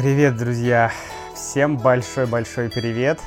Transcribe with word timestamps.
Привет, 0.00 0.38
друзья! 0.38 0.90
Всем 1.34 1.76
большой-большой 1.76 2.70
привет! 2.70 3.20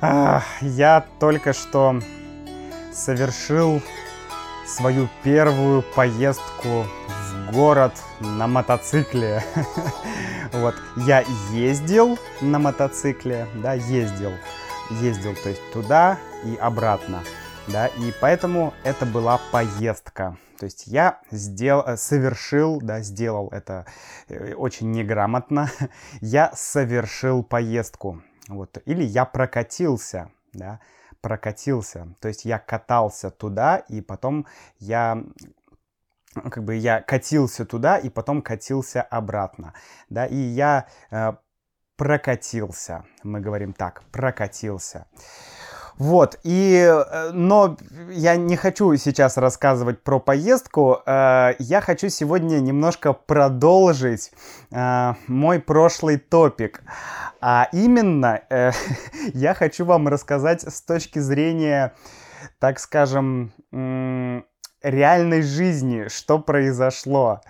Я 0.60 1.06
только 1.20 1.52
что 1.52 2.00
совершил 2.92 3.80
свою 4.66 5.08
первую 5.22 5.82
поездку 5.94 6.84
в 7.06 7.52
город 7.52 7.92
на 8.18 8.48
мотоцикле. 8.48 9.44
Вот, 10.52 10.74
я 10.96 11.22
ездил 11.52 12.18
на 12.40 12.58
мотоцикле, 12.58 13.46
да, 13.62 13.74
ездил, 13.74 14.32
ездил, 15.00 15.36
то 15.36 15.50
есть 15.50 15.62
туда 15.72 16.18
и 16.44 16.56
обратно, 16.56 17.22
да, 17.68 17.86
и 17.86 18.12
поэтому 18.20 18.74
это 18.82 19.06
была 19.06 19.38
поездка. 19.52 20.36
То 20.58 20.64
есть 20.64 20.86
я 20.86 21.20
сделал, 21.30 21.84
э, 21.86 21.96
совершил, 21.96 22.80
да, 22.80 23.00
сделал 23.00 23.48
это 23.52 23.86
э, 24.28 24.54
очень 24.54 24.90
неграмотно. 24.90 25.70
Я 26.20 26.52
совершил 26.54 27.42
поездку, 27.42 28.22
вот, 28.48 28.78
или 28.84 29.04
я 29.04 29.24
прокатился, 29.24 30.30
да, 30.52 30.80
прокатился. 31.20 32.14
То 32.20 32.28
есть 32.28 32.44
я 32.44 32.58
катался 32.58 33.30
туда, 33.30 33.76
и 33.76 34.00
потом 34.00 34.46
я 34.78 35.22
как 36.34 36.64
бы 36.64 36.74
я 36.74 37.00
катился 37.00 37.64
туда 37.64 37.98
и 37.98 38.10
потом 38.10 38.42
катился 38.42 39.02
обратно, 39.02 39.74
да, 40.10 40.26
и 40.26 40.36
я 40.36 40.86
э, 41.10 41.32
прокатился, 41.96 43.04
мы 43.22 43.40
говорим 43.40 43.72
так, 43.72 44.02
прокатился. 44.12 45.06
Вот, 45.98 46.38
и, 46.42 46.74
э, 46.84 47.30
но 47.32 47.78
я 48.10 48.36
не 48.36 48.56
хочу 48.56 48.94
сейчас 48.96 49.38
рассказывать 49.38 50.02
про 50.02 50.20
поездку, 50.20 51.00
э, 51.06 51.54
я 51.58 51.80
хочу 51.80 52.10
сегодня 52.10 52.60
немножко 52.60 53.14
продолжить 53.14 54.30
э, 54.70 55.14
мой 55.26 55.58
прошлый 55.58 56.18
топик. 56.18 56.82
А 57.40 57.68
именно, 57.72 58.42
я 59.32 59.54
хочу 59.54 59.84
вам 59.84 60.08
рассказать 60.08 60.62
с 60.62 60.82
точки 60.82 61.18
зрения, 61.18 61.94
так 62.58 62.78
скажем, 62.78 63.52
реальной 64.82 65.42
жизни, 65.42 66.08
что 66.08 66.38
произошло. 66.38 67.40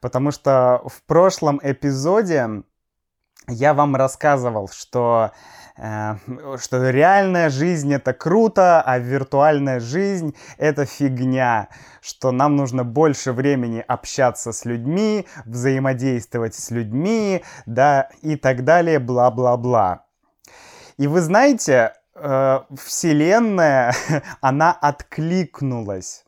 Потому 0.00 0.30
что 0.30 0.82
в 0.86 1.02
прошлом 1.02 1.60
эпизоде 1.62 2.62
я 3.48 3.74
вам 3.74 3.96
рассказывал, 3.96 4.68
что 4.68 5.32
что 5.76 6.90
реальная 6.90 7.50
жизнь 7.50 7.92
это 7.92 8.12
круто, 8.12 8.80
а 8.80 8.98
виртуальная 8.98 9.80
жизнь 9.80 10.34
это 10.56 10.86
фигня, 10.86 11.68
что 12.00 12.30
нам 12.30 12.56
нужно 12.56 12.84
больше 12.84 13.32
времени 13.32 13.84
общаться 13.86 14.52
с 14.52 14.64
людьми, 14.64 15.26
взаимодействовать 15.44 16.54
с 16.54 16.70
людьми, 16.70 17.42
да, 17.66 18.08
и 18.22 18.36
так 18.36 18.64
далее, 18.64 19.00
бла-бла-бла. 19.00 20.04
И 20.96 21.08
вы 21.08 21.20
знаете, 21.20 21.94
э, 22.14 22.60
Вселенная, 22.76 23.92
она 24.40 24.70
откликнулась 24.70 26.24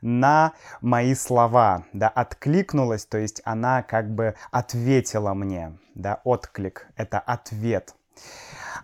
на 0.00 0.54
мои 0.80 1.14
слова, 1.14 1.84
да, 1.92 2.08
откликнулась, 2.08 3.06
то 3.06 3.18
есть 3.18 3.42
она 3.44 3.82
как 3.82 4.12
бы 4.12 4.34
ответила 4.50 5.34
мне, 5.34 5.78
да, 5.94 6.20
отклик— 6.24 6.88
это 6.96 7.20
ответ 7.20 7.94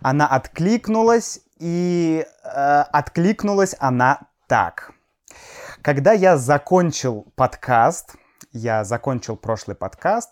она 0.01 0.27
откликнулась, 0.27 1.39
и 1.57 2.25
э, 2.43 2.81
откликнулась 2.91 3.75
она 3.79 4.21
так. 4.47 4.91
Когда 5.81 6.11
я 6.11 6.37
закончил 6.37 7.31
подкаст, 7.35 8.15
я 8.51 8.83
закончил 8.83 9.35
прошлый 9.35 9.75
подкаст, 9.75 10.31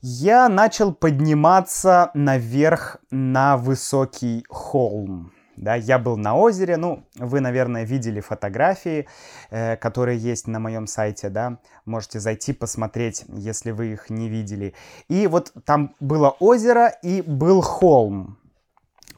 я 0.00 0.48
начал 0.48 0.92
подниматься 0.92 2.10
наверх 2.14 2.98
на 3.10 3.56
высокий 3.56 4.44
холм. 4.48 5.32
Да, 5.56 5.74
я 5.74 5.98
был 5.98 6.16
на 6.16 6.36
озере, 6.36 6.76
ну, 6.76 7.04
вы, 7.16 7.40
наверное, 7.40 7.84
видели 7.84 8.20
фотографии, 8.20 9.06
э, 9.50 9.76
которые 9.76 10.18
есть 10.18 10.48
на 10.48 10.58
моем 10.58 10.86
сайте, 10.86 11.28
да, 11.28 11.58
можете 11.84 12.20
зайти 12.20 12.52
посмотреть, 12.52 13.24
если 13.28 13.70
вы 13.70 13.92
их 13.92 14.10
не 14.10 14.28
видели. 14.28 14.74
И 15.08 15.26
вот 15.26 15.52
там 15.64 15.94
было 16.00 16.30
озеро 16.40 16.88
и 17.02 17.22
был 17.22 17.62
холм, 17.62 18.38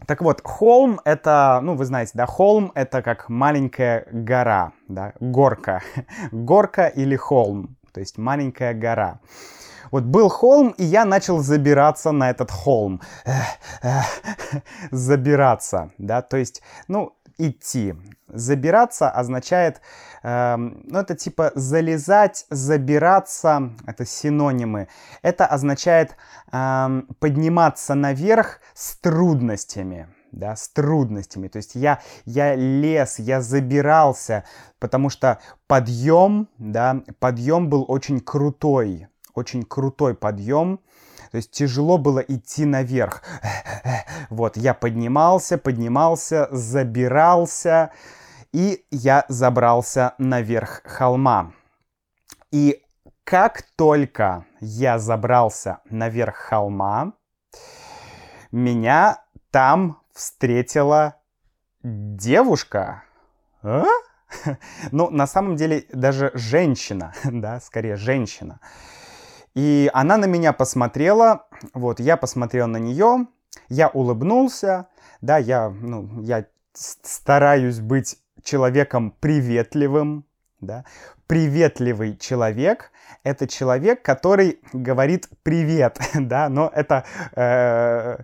так 0.06 0.22
вот, 0.22 0.40
холм 0.44 1.00
это, 1.04 1.60
ну, 1.62 1.74
вы 1.74 1.84
знаете, 1.84 2.12
да, 2.14 2.26
холм 2.26 2.70
это 2.74 3.02
как 3.02 3.28
маленькая 3.28 4.06
гора, 4.12 4.72
да, 4.88 5.12
горка. 5.18 5.82
Горка 6.32 6.86
или 6.86 7.16
холм, 7.16 7.76
то 7.92 8.00
есть 8.00 8.16
маленькая 8.16 8.72
гора. 8.72 9.18
Вот 9.90 10.04
был 10.04 10.28
холм, 10.28 10.70
и 10.78 10.84
я 10.84 11.04
начал 11.04 11.38
забираться 11.38 12.12
на 12.12 12.30
этот 12.30 12.50
холм. 12.50 13.00
Забираться, 14.90 15.90
да, 15.98 16.22
то 16.22 16.36
есть, 16.36 16.62
ну, 16.88 17.16
идти. 17.38 17.94
Забираться 18.28 19.08
означает, 19.10 19.80
э, 20.22 20.56
ну 20.56 20.98
это 20.98 21.14
типа 21.14 21.52
залезать, 21.54 22.46
забираться, 22.50 23.70
это 23.86 24.04
синонимы. 24.04 24.88
Это 25.22 25.46
означает 25.46 26.16
э, 26.52 27.02
подниматься 27.20 27.94
наверх 27.94 28.60
с 28.74 28.96
трудностями, 28.96 30.08
да, 30.32 30.56
с 30.56 30.68
трудностями. 30.68 31.48
То 31.48 31.58
есть 31.58 31.76
я, 31.76 32.00
я 32.24 32.56
лез, 32.56 33.20
я 33.20 33.40
забирался, 33.40 34.44
потому 34.80 35.08
что 35.08 35.38
подъем, 35.68 36.48
да, 36.58 37.02
подъем 37.20 37.70
был 37.70 37.84
очень 37.86 38.20
крутой, 38.20 39.08
очень 39.36 39.62
крутой 39.62 40.14
подъем. 40.14 40.80
То 41.30 41.36
есть 41.36 41.50
тяжело 41.50 41.98
было 41.98 42.20
идти 42.20 42.64
наверх. 42.64 43.22
Вот, 44.30 44.56
я 44.56 44.74
поднимался, 44.74 45.58
поднимался, 45.58 46.48
забирался, 46.50 47.90
и 48.52 48.84
я 48.90 49.24
забрался 49.28 50.14
наверх 50.18 50.82
холма. 50.84 51.52
И 52.50 52.82
как 53.24 53.62
только 53.76 54.46
я 54.60 54.98
забрался 54.98 55.80
наверх 55.90 56.36
холма, 56.36 57.12
меня 58.52 59.22
там 59.50 60.00
встретила 60.12 61.16
девушка. 61.82 63.04
А? 63.62 63.84
Ну, 64.92 65.10
на 65.10 65.26
самом 65.26 65.56
деле, 65.56 65.86
даже 65.92 66.30
женщина, 66.34 67.12
да, 67.24 67.60
скорее 67.60 67.96
женщина. 67.96 68.60
И 69.56 69.90
она 69.94 70.18
на 70.18 70.26
меня 70.26 70.52
посмотрела, 70.52 71.46
вот, 71.72 71.98
я 71.98 72.18
посмотрел 72.18 72.66
на 72.66 72.76
нее, 72.76 73.26
я 73.70 73.88
улыбнулся, 73.88 74.88
да, 75.22 75.38
я, 75.38 75.70
ну, 75.70 76.20
я 76.20 76.44
стараюсь 76.74 77.80
быть 77.80 78.18
человеком 78.42 79.14
приветливым, 79.18 80.26
да. 80.60 80.84
Приветливый 81.26 82.16
человек— 82.16 82.92
это 83.24 83.48
человек, 83.48 84.02
который 84.02 84.60
говорит 84.72 85.28
«привет», 85.42 85.98
да, 86.14 86.48
но 86.48 86.70
это 86.72 87.04
э, 87.34 88.18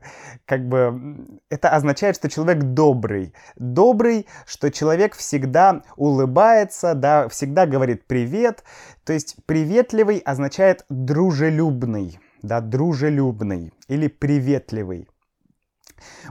как 0.44 0.68
бы, 0.68 1.40
это 1.50 1.70
означает, 1.70 2.14
что 2.14 2.28
человек 2.28 2.62
добрый. 2.62 3.34
Добрый, 3.56 4.28
что 4.46 4.70
человек 4.70 5.16
всегда 5.16 5.82
улыбается, 5.96 6.94
да, 6.94 7.28
всегда 7.28 7.66
говорит 7.66 8.06
«привет», 8.06 8.62
то 9.04 9.12
есть 9.12 9.36
приветливый 9.46 10.18
означает 10.18 10.84
дружелюбный, 10.88 12.20
да, 12.42 12.60
дружелюбный 12.60 13.72
или 13.88 14.06
приветливый. 14.06 15.08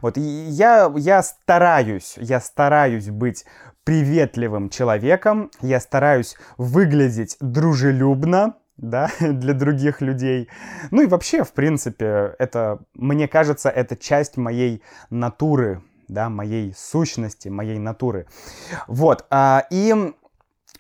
Вот 0.01 0.17
я, 0.17 0.91
я 0.95 1.23
стараюсь, 1.23 2.15
я 2.17 2.39
стараюсь 2.39 3.09
быть 3.09 3.45
приветливым 3.83 4.69
человеком, 4.69 5.51
я 5.61 5.79
стараюсь 5.79 6.35
выглядеть 6.57 7.37
дружелюбно, 7.39 8.55
да, 8.77 9.09
для 9.19 9.53
других 9.53 10.01
людей. 10.01 10.49
Ну 10.91 11.03
и 11.03 11.07
вообще, 11.07 11.43
в 11.43 11.53
принципе, 11.53 12.35
это, 12.39 12.79
мне 12.93 13.27
кажется, 13.27 13.69
это 13.69 13.95
часть 13.95 14.37
моей 14.37 14.81
натуры, 15.09 15.83
да, 16.07 16.29
моей 16.29 16.73
сущности, 16.75 17.47
моей 17.47 17.79
натуры. 17.79 18.27
Вот, 18.87 19.25
а, 19.29 19.65
и 19.69 20.13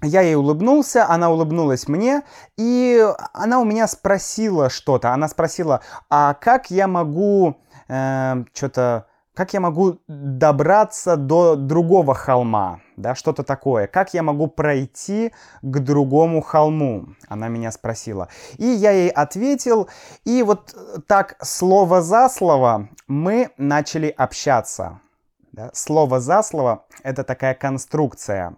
я 0.01 0.21
ей 0.21 0.35
улыбнулся, 0.35 1.07
она 1.07 1.29
улыбнулась 1.29 1.87
мне, 1.87 2.23
и 2.57 3.05
она 3.33 3.59
у 3.59 3.65
меня 3.65 3.87
спросила 3.87 4.69
что-то. 4.69 5.13
Она 5.13 5.27
спросила, 5.27 5.81
а 6.09 6.33
как 6.33 6.71
я 6.71 6.87
могу 6.87 7.61
э, 7.87 8.43
что-то 8.53 9.05
как 9.33 9.53
я 9.53 9.59
могу 9.59 9.99
добраться 10.07 11.15
до 11.15 11.55
другого 11.55 12.13
холма, 12.13 12.81
да, 12.97 13.15
что-то 13.15 13.43
такое. 13.43 13.87
Как 13.87 14.13
я 14.13 14.23
могу 14.23 14.47
пройти 14.47 15.31
к 15.61 15.79
другому 15.79 16.41
холму? 16.41 17.15
Она 17.29 17.47
меня 17.47 17.71
спросила. 17.71 18.27
И 18.57 18.65
я 18.65 18.91
ей 18.91 19.09
ответил, 19.09 19.89
и 20.25 20.43
вот 20.43 20.75
так 21.07 21.37
слово 21.41 22.01
за 22.01 22.27
слово 22.29 22.89
мы 23.07 23.49
начали 23.57 24.07
общаться. 24.09 24.99
Да? 25.53 25.69
Слово 25.73 26.19
за 26.19 26.43
слово— 26.43 26.85
это 27.03 27.23
такая 27.23 27.53
конструкция. 27.53 28.57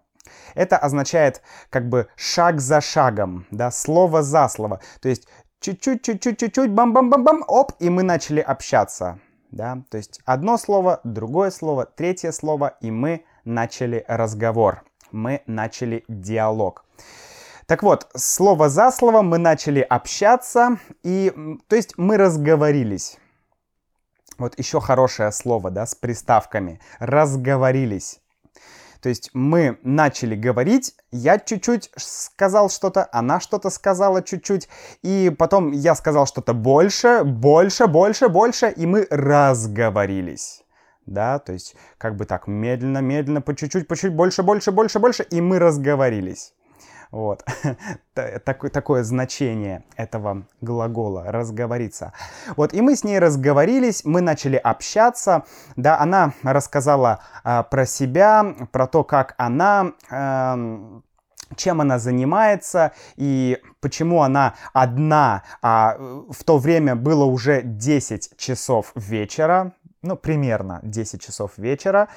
Это 0.56 0.78
означает 0.78 1.42
как 1.70 1.90
бы 1.90 2.08
шаг 2.16 2.60
за 2.60 2.81
шагом, 2.81 3.46
да, 3.52 3.72
слово 3.72 4.24
за 4.24 4.48
слово. 4.48 4.80
То 5.02 5.10
есть 5.10 5.28
чуть-чуть, 5.60 6.02
чуть-чуть, 6.02 6.40
чуть-чуть, 6.40 6.72
бам-бам-бам-бам, 6.72 7.44
оп, 7.48 7.74
и 7.80 7.90
мы 7.90 8.04
начали 8.04 8.40
общаться. 8.40 9.20
Да? 9.53 9.83
То 9.89 9.97
есть 9.97 10.19
одно 10.25 10.57
слово, 10.57 11.00
другое 11.03 11.51
слово, 11.51 11.85
третье 11.85 12.31
слово, 12.31 12.75
и 12.81 12.89
мы 12.89 13.23
начали 13.45 14.03
разговор. 14.07 14.83
Мы 15.11 15.44
начали 15.45 16.03
диалог. 16.07 16.85
Так 17.67 17.83
вот, 17.83 18.09
слово 18.15 18.69
за 18.69 18.91
слово 18.91 19.21
мы 19.21 19.38
начали 19.38 19.81
общаться, 19.81 20.79
и, 21.03 21.31
то 21.67 21.75
есть 21.75 21.94
мы 21.97 22.17
разговорились. 22.17 23.19
Вот 24.39 24.57
еще 24.57 24.81
хорошее 24.81 25.31
слово, 25.31 25.69
да, 25.69 25.85
с 25.85 25.94
приставками. 25.94 26.79
Разговорились. 27.00 28.23
То 29.03 29.09
есть 29.09 29.31
мы 29.33 29.79
начали 29.83 30.33
говорить, 30.33 30.95
я 31.11 31.38
чуть-чуть 31.38 31.91
сказал 31.97 32.69
что-то, 32.69 33.09
она 33.11 33.41
что-то 33.41 33.69
сказала 33.69 34.23
чуть-чуть, 34.23 34.69
и 35.01 35.29
потом 35.38 35.71
я 35.73 35.94
сказал 35.94 36.25
что-то 36.25 36.53
больше, 36.53 37.25
больше, 37.25 37.88
больше, 37.88 38.29
больше, 38.29 38.69
и 38.69 38.85
мы 38.85 39.05
разговорились. 39.09 40.63
Да, 41.05 41.39
то 41.39 41.51
есть 41.51 41.75
как 41.97 42.15
бы 42.15 42.23
так 42.23 42.47
медленно, 42.47 43.00
медленно, 43.00 43.41
по 43.41 43.53
чуть-чуть, 43.53 43.89
по 43.89 43.97
чуть 43.97 44.15
больше, 44.15 44.41
больше, 44.41 44.71
больше, 44.71 45.00
больше, 45.00 45.23
и 45.23 45.41
мы 45.41 45.59
разговорились. 45.59 46.53
Вот. 47.13 47.45
такое, 48.44 48.71
такое 48.71 49.04
значение 49.04 49.83
этого 49.95 50.48
глагола 50.62 51.31
«разговориться». 51.31 52.12
Вот, 52.57 52.74
и 52.74 52.81
мы 52.81 52.95
с 52.95 53.04
ней 53.04 53.19
разговорились, 53.19 54.04
мы 54.04 54.21
начали 54.21 54.56
общаться, 54.56 55.45
да, 55.75 56.00
она 56.00 56.33
рассказала 56.42 57.19
а, 57.44 57.62
про 57.62 57.86
себя, 57.86 58.56
про 58.71 58.88
то, 58.88 59.04
как 59.04 59.36
она... 59.38 59.94
А, 60.10 60.57
чем 61.56 61.81
она 61.81 62.00
занимается 62.00 62.94
и 63.15 63.62
почему 63.80 64.24
она 64.24 64.56
одна, 64.74 65.44
а 65.62 65.98
в 66.00 66.44
то 66.44 66.57
время 66.57 66.95
было 66.95 67.25
уже 67.25 67.62
10 67.62 68.38
часов 68.38 68.92
вечера, 68.95 69.74
ну, 70.01 70.18
примерно 70.18 70.80
10 70.81 71.21
часов 71.21 71.51
вечера, 71.57 72.10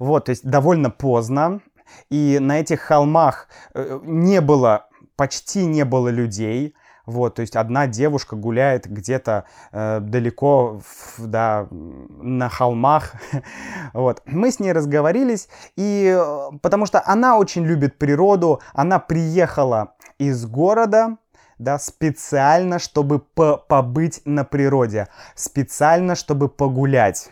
вот, 0.00 0.24
то 0.24 0.30
есть 0.30 0.44
довольно 0.44 0.90
поздно, 0.90 1.60
и 2.10 2.38
на 2.40 2.60
этих 2.60 2.80
холмах 2.80 3.48
э, 3.74 4.00
не 4.02 4.40
было, 4.40 4.88
почти 5.16 5.66
не 5.66 5.84
было 5.84 6.08
людей, 6.08 6.74
вот, 7.10 7.34
то 7.34 7.40
есть 7.40 7.56
одна 7.56 7.86
девушка 7.88 8.36
гуляет 8.36 8.86
где-то 8.86 9.44
э, 9.72 9.98
далеко, 10.00 10.80
в, 10.80 11.26
да, 11.26 11.66
на 11.70 12.48
холмах. 12.48 13.14
вот. 13.92 14.22
Мы 14.26 14.52
с 14.52 14.60
ней 14.60 14.72
разговорились, 14.72 15.48
и 15.76 16.16
э, 16.16 16.56
потому 16.62 16.86
что 16.86 17.02
она 17.04 17.36
очень 17.36 17.64
любит 17.64 17.98
природу, 17.98 18.60
она 18.74 19.00
приехала 19.00 19.94
из 20.18 20.46
города, 20.46 21.16
да, 21.58 21.78
специально, 21.78 22.78
чтобы 22.78 23.18
по 23.18 23.56
побыть 23.56 24.22
на 24.24 24.44
природе, 24.44 25.08
специально, 25.34 26.14
чтобы 26.14 26.48
погулять. 26.48 27.28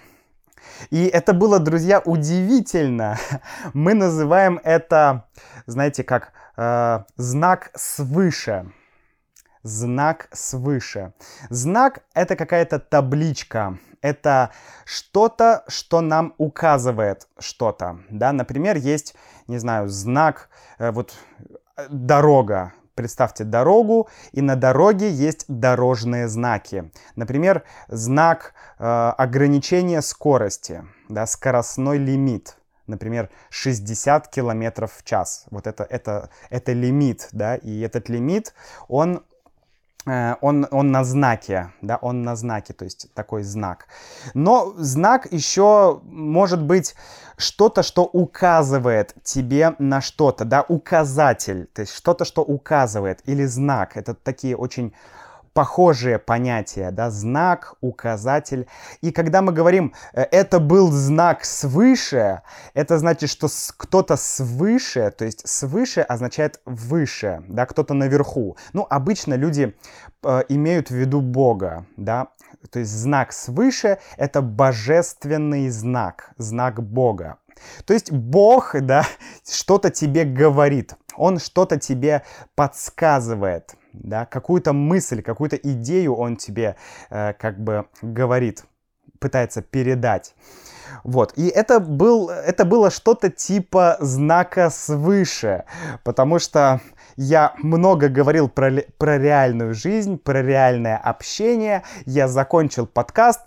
И 0.90 1.06
это 1.06 1.32
было, 1.32 1.58
друзья, 1.58 2.00
удивительно. 2.00 3.18
Мы 3.74 3.94
называем 3.94 4.60
это, 4.62 5.24
знаете, 5.66 6.04
как 6.04 6.32
э, 6.56 7.00
знак 7.16 7.70
свыше. 7.74 8.72
Знак 9.62 10.28
свыше. 10.32 11.12
Знак— 11.50 12.00
это 12.14 12.36
какая-то 12.36 12.78
табличка. 12.78 13.78
Это 14.00 14.50
что-то, 14.84 15.64
что 15.66 16.00
нам 16.00 16.34
указывает 16.38 17.26
что-то. 17.38 17.98
Да? 18.10 18.32
Например, 18.32 18.76
есть, 18.76 19.16
не 19.48 19.58
знаю, 19.58 19.88
знак, 19.88 20.48
э, 20.78 20.90
вот 20.92 21.14
э, 21.76 21.86
дорога, 21.90 22.72
Представьте 22.98 23.44
дорогу, 23.44 24.08
и 24.32 24.42
на 24.42 24.56
дороге 24.56 25.08
есть 25.08 25.44
дорожные 25.46 26.26
знаки. 26.26 26.90
Например, 27.14 27.62
знак 27.86 28.54
э, 28.80 28.84
ограничения 29.16 30.02
скорости, 30.02 30.84
да, 31.08 31.24
скоростной 31.24 31.98
лимит. 31.98 32.56
Например, 32.88 33.30
60 33.50 34.26
км 34.26 34.88
в 34.88 35.04
час. 35.04 35.46
Вот 35.52 35.68
это, 35.68 35.84
это, 35.84 36.30
это 36.50 36.72
лимит, 36.72 37.28
да, 37.30 37.54
и 37.54 37.78
этот 37.82 38.08
лимит, 38.08 38.52
он 38.88 39.22
он, 40.06 40.66
он 40.70 40.90
на 40.90 41.04
знаке, 41.04 41.72
да, 41.82 41.96
он 41.96 42.22
на 42.22 42.36
знаке, 42.36 42.72
то 42.72 42.84
есть 42.84 43.12
такой 43.14 43.42
знак. 43.42 43.86
Но 44.34 44.74
знак 44.76 45.32
еще 45.32 46.00
может 46.04 46.62
быть 46.62 46.94
что-то, 47.36 47.82
что 47.82 48.04
указывает 48.04 49.14
тебе 49.22 49.74
на 49.78 50.00
что-то, 50.00 50.44
да, 50.44 50.64
указатель, 50.68 51.66
то 51.66 51.82
есть 51.82 51.94
что-то, 51.94 52.24
что 52.24 52.42
указывает, 52.42 53.20
или 53.26 53.44
знак. 53.44 53.96
Это 53.96 54.14
такие 54.14 54.56
очень 54.56 54.94
похожие 55.58 56.20
понятия, 56.20 56.92
да, 56.92 57.10
знак, 57.10 57.74
указатель. 57.80 58.68
И 59.00 59.10
когда 59.10 59.42
мы 59.42 59.52
говорим, 59.52 59.92
э, 60.14 60.22
это 60.30 60.60
был 60.60 60.92
знак 60.92 61.44
свыше, 61.44 62.42
это 62.74 62.96
значит, 62.98 63.28
что 63.28 63.48
кто-то 63.76 64.16
свыше, 64.16 65.10
то 65.10 65.24
есть 65.24 65.48
свыше 65.48 66.02
означает 66.02 66.60
выше, 66.64 67.42
да, 67.48 67.66
кто-то 67.66 67.94
наверху. 67.94 68.56
Ну, 68.72 68.86
обычно 68.88 69.34
люди 69.34 69.74
э, 70.22 70.42
имеют 70.48 70.90
в 70.90 70.94
виду 70.94 71.20
Бога, 71.20 71.86
да, 71.96 72.28
то 72.70 72.78
есть 72.78 72.92
знак 72.92 73.32
свыше— 73.32 73.98
это 74.16 74.42
божественный 74.42 75.70
знак, 75.70 76.30
знак 76.38 76.80
Бога. 76.80 77.38
То 77.84 77.94
есть 77.94 78.12
Бог, 78.12 78.76
да, 78.80 79.04
что-то 79.50 79.90
тебе 79.90 80.22
говорит, 80.22 80.94
Он 81.16 81.40
что-то 81.40 81.80
тебе 81.80 82.22
подсказывает, 82.54 83.74
да, 83.92 84.26
какую-то 84.26 84.72
мысль, 84.72 85.22
какую-то 85.22 85.56
идею 85.56 86.14
он 86.14 86.36
тебе 86.36 86.76
э, 87.10 87.32
как 87.34 87.58
бы 87.58 87.86
говорит, 88.02 88.64
пытается 89.18 89.62
передать. 89.62 90.34
Вот, 91.04 91.32
и 91.36 91.48
это, 91.48 91.80
был, 91.80 92.30
это 92.30 92.64
было 92.64 92.90
что-то 92.90 93.30
типа 93.30 93.96
знака 94.00 94.70
свыше, 94.70 95.64
потому 96.02 96.38
что 96.38 96.80
я 97.16 97.52
много 97.58 98.08
говорил 98.08 98.48
про, 98.48 98.70
про 98.96 99.18
реальную 99.18 99.74
жизнь, 99.74 100.18
про 100.18 100.42
реальное 100.42 100.96
общение, 100.96 101.82
я 102.06 102.28
закончил 102.28 102.86
подкаст, 102.86 103.40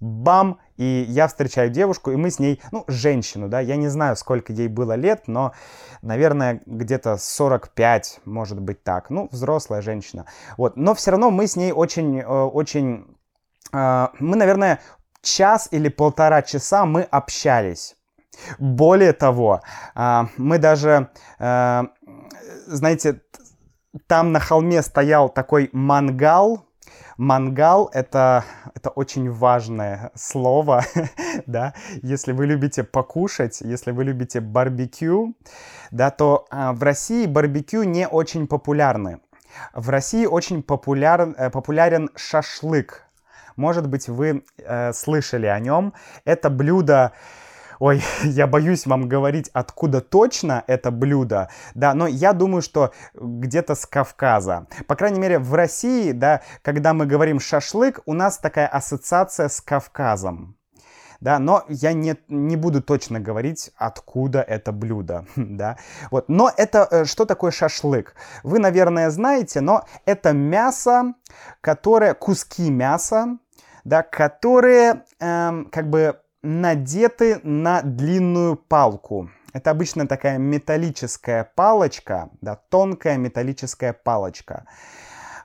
бам, 0.00 0.58
и 0.76 1.04
я 1.08 1.26
встречаю 1.28 1.70
девушку, 1.70 2.10
и 2.10 2.16
мы 2.16 2.30
с 2.30 2.38
ней, 2.38 2.60
ну, 2.72 2.84
женщину, 2.86 3.48
да, 3.48 3.60
я 3.60 3.76
не 3.76 3.88
знаю, 3.88 4.16
сколько 4.16 4.52
ей 4.52 4.68
было 4.68 4.94
лет, 4.94 5.24
но, 5.26 5.52
наверное, 6.02 6.62
где-то 6.66 7.16
45, 7.16 8.20
может 8.24 8.60
быть 8.60 8.82
так, 8.82 9.10
ну, 9.10 9.28
взрослая 9.32 9.82
женщина, 9.82 10.26
вот, 10.56 10.76
но 10.76 10.94
все 10.94 11.12
равно 11.12 11.30
мы 11.30 11.46
с 11.46 11.56
ней 11.56 11.72
очень, 11.72 12.20
э, 12.20 12.24
очень, 12.24 13.16
э, 13.72 14.08
мы, 14.18 14.36
наверное, 14.36 14.80
час 15.22 15.68
или 15.70 15.88
полтора 15.88 16.42
часа 16.42 16.86
мы 16.86 17.02
общались. 17.02 17.96
Более 18.58 19.12
того, 19.12 19.62
э, 19.94 20.22
мы 20.36 20.58
даже, 20.58 21.08
знаете, 21.38 23.22
там 24.06 24.32
на 24.32 24.40
холме 24.40 24.82
стоял 24.82 25.28
такой 25.28 25.70
мангал, 25.72 26.65
Мангал 27.16 27.90
это, 27.94 28.44
это 28.74 28.90
очень 28.90 29.30
важное 29.30 30.10
слово, 30.14 30.84
да, 31.46 31.74
если 32.02 32.32
вы 32.32 32.46
любите 32.46 32.84
покушать, 32.84 33.60
если 33.62 33.90
вы 33.90 34.04
любите 34.04 34.40
барбекю, 34.40 35.34
да, 35.90 36.10
то 36.10 36.46
а, 36.50 36.72
в 36.72 36.82
России 36.82 37.26
барбекю 37.26 37.84
не 37.84 38.06
очень 38.06 38.46
популярны. 38.46 39.20
В 39.74 39.88
России 39.88 40.26
очень 40.26 40.62
популяр, 40.62 41.34
э, 41.36 41.50
популярен 41.50 42.10
шашлык. 42.14 43.04
Может 43.56 43.88
быть, 43.88 44.08
вы 44.08 44.44
э, 44.58 44.92
слышали 44.92 45.46
о 45.46 45.58
нем. 45.58 45.94
Это 46.24 46.50
блюдо 46.50 47.12
Ой, 47.78 48.02
я 48.24 48.46
боюсь 48.46 48.86
вам 48.86 49.08
говорить, 49.08 49.50
откуда 49.52 50.00
точно 50.00 50.64
это 50.66 50.90
блюдо, 50.90 51.50
да, 51.74 51.94
но 51.94 52.06
я 52.06 52.32
думаю, 52.32 52.62
что 52.62 52.92
где-то 53.14 53.74
с 53.74 53.86
Кавказа. 53.86 54.66
По 54.86 54.96
крайней 54.96 55.20
мере, 55.20 55.38
в 55.38 55.54
России, 55.54 56.12
да, 56.12 56.42
когда 56.62 56.94
мы 56.94 57.06
говорим 57.06 57.40
шашлык, 57.40 58.00
у 58.06 58.12
нас 58.12 58.38
такая 58.38 58.66
ассоциация 58.66 59.48
с 59.48 59.60
Кавказом. 59.60 60.56
Да, 61.18 61.38
но 61.38 61.64
я 61.68 61.94
не, 61.94 62.14
не 62.28 62.56
буду 62.56 62.82
точно 62.82 63.20
говорить, 63.20 63.70
откуда 63.76 64.42
это 64.42 64.70
блюдо, 64.70 65.24
да, 65.36 65.78
вот, 66.10 66.28
но 66.28 66.52
это, 66.54 66.86
э, 66.90 67.04
что 67.06 67.24
такое 67.24 67.50
шашлык? 67.50 68.14
Вы, 68.42 68.58
наверное, 68.58 69.08
знаете, 69.08 69.62
но 69.62 69.86
это 70.04 70.34
мясо, 70.34 71.14
которое, 71.62 72.12
куски 72.12 72.70
мяса, 72.70 73.38
да, 73.84 74.02
которые, 74.02 75.04
эм, 75.18 75.70
как 75.72 75.88
бы, 75.88 76.20
надеты 76.46 77.40
на 77.42 77.82
длинную 77.82 78.56
палку. 78.56 79.30
Это 79.52 79.70
обычно 79.70 80.06
такая 80.06 80.38
металлическая 80.38 81.50
палочка, 81.54 82.30
да, 82.40 82.56
тонкая 82.56 83.16
металлическая 83.16 83.92
палочка. 83.92 84.64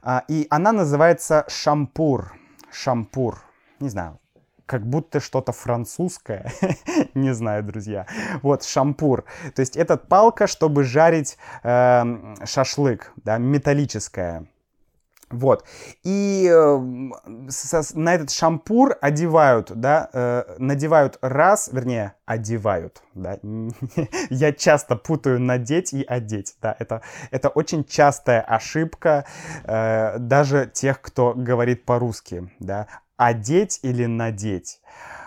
А, 0.03 0.24
и 0.27 0.48
она 0.50 0.72
называется 0.72 1.46
шампур. 1.48 2.34
Шампур. 2.72 3.41
Не 3.79 3.89
знаю, 3.89 4.20
как 4.65 4.86
будто 4.86 5.20
что-то 5.20 5.51
французское. 5.51 6.51
Не 7.13 7.34
знаю, 7.34 7.63
друзья. 7.63 8.05
Вот, 8.41 8.63
шампур. 8.63 9.25
То 9.55 9.62
есть 9.62 9.75
это 9.75 9.98
палка, 9.98 10.48
чтобы 10.48 10.84
жарить 10.84 11.38
э, 11.63 12.36
шашлык, 12.46 13.12
да, 13.17 13.38
металлическая. 13.38 14.46
Вот. 15.31 15.65
И 16.03 16.50
э, 16.51 17.50
со, 17.50 17.81
на 17.97 18.15
этот 18.15 18.31
шампур 18.31 18.97
одевают, 19.01 19.71
да, 19.73 20.09
э, 20.13 20.55
надевают 20.57 21.17
раз, 21.21 21.69
вернее, 21.71 22.13
одевают, 22.25 23.01
да. 23.13 23.39
Я 24.29 24.53
часто 24.53 24.95
путаю 24.95 25.39
надеть 25.39 25.93
и 25.93 26.03
одеть, 26.03 26.55
да. 26.61 26.75
Это, 26.79 27.01
это 27.31 27.50
очень 27.50 27.83
частая 27.83 28.41
ошибка 28.41 29.25
э, 29.63 30.17
даже 30.19 30.69
тех, 30.71 31.01
кто 31.01 31.33
говорит 31.35 31.85
по-русски, 31.85 32.51
да. 32.59 32.88
Одеть 33.17 33.79
или 33.83 34.05
надеть. 34.05 34.81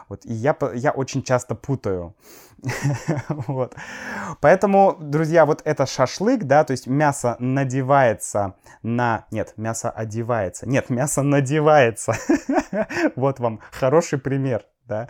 Вот, 0.08 0.25
и 0.25 0.32
я, 0.32 0.56
я 0.75 0.90
очень 0.90 1.23
часто 1.23 1.54
путаю. 1.54 2.14
вот. 3.28 3.75
Поэтому, 4.40 4.96
друзья, 5.00 5.46
вот 5.46 5.62
это 5.64 5.87
шашлык, 5.87 6.44
да, 6.44 6.64
то 6.64 6.73
есть 6.73 6.87
мясо 6.87 7.37
надевается 7.38 8.54
на... 8.82 9.26
Нет, 9.30 9.54
мясо 9.56 9.90
одевается. 9.90 10.68
Нет, 10.68 10.90
мясо 10.90 11.23
надевается. 11.23 12.14
вот 13.16 13.40
вам 13.40 13.61
хороший 13.70 14.18
пример. 14.18 14.64
Да? 14.87 15.08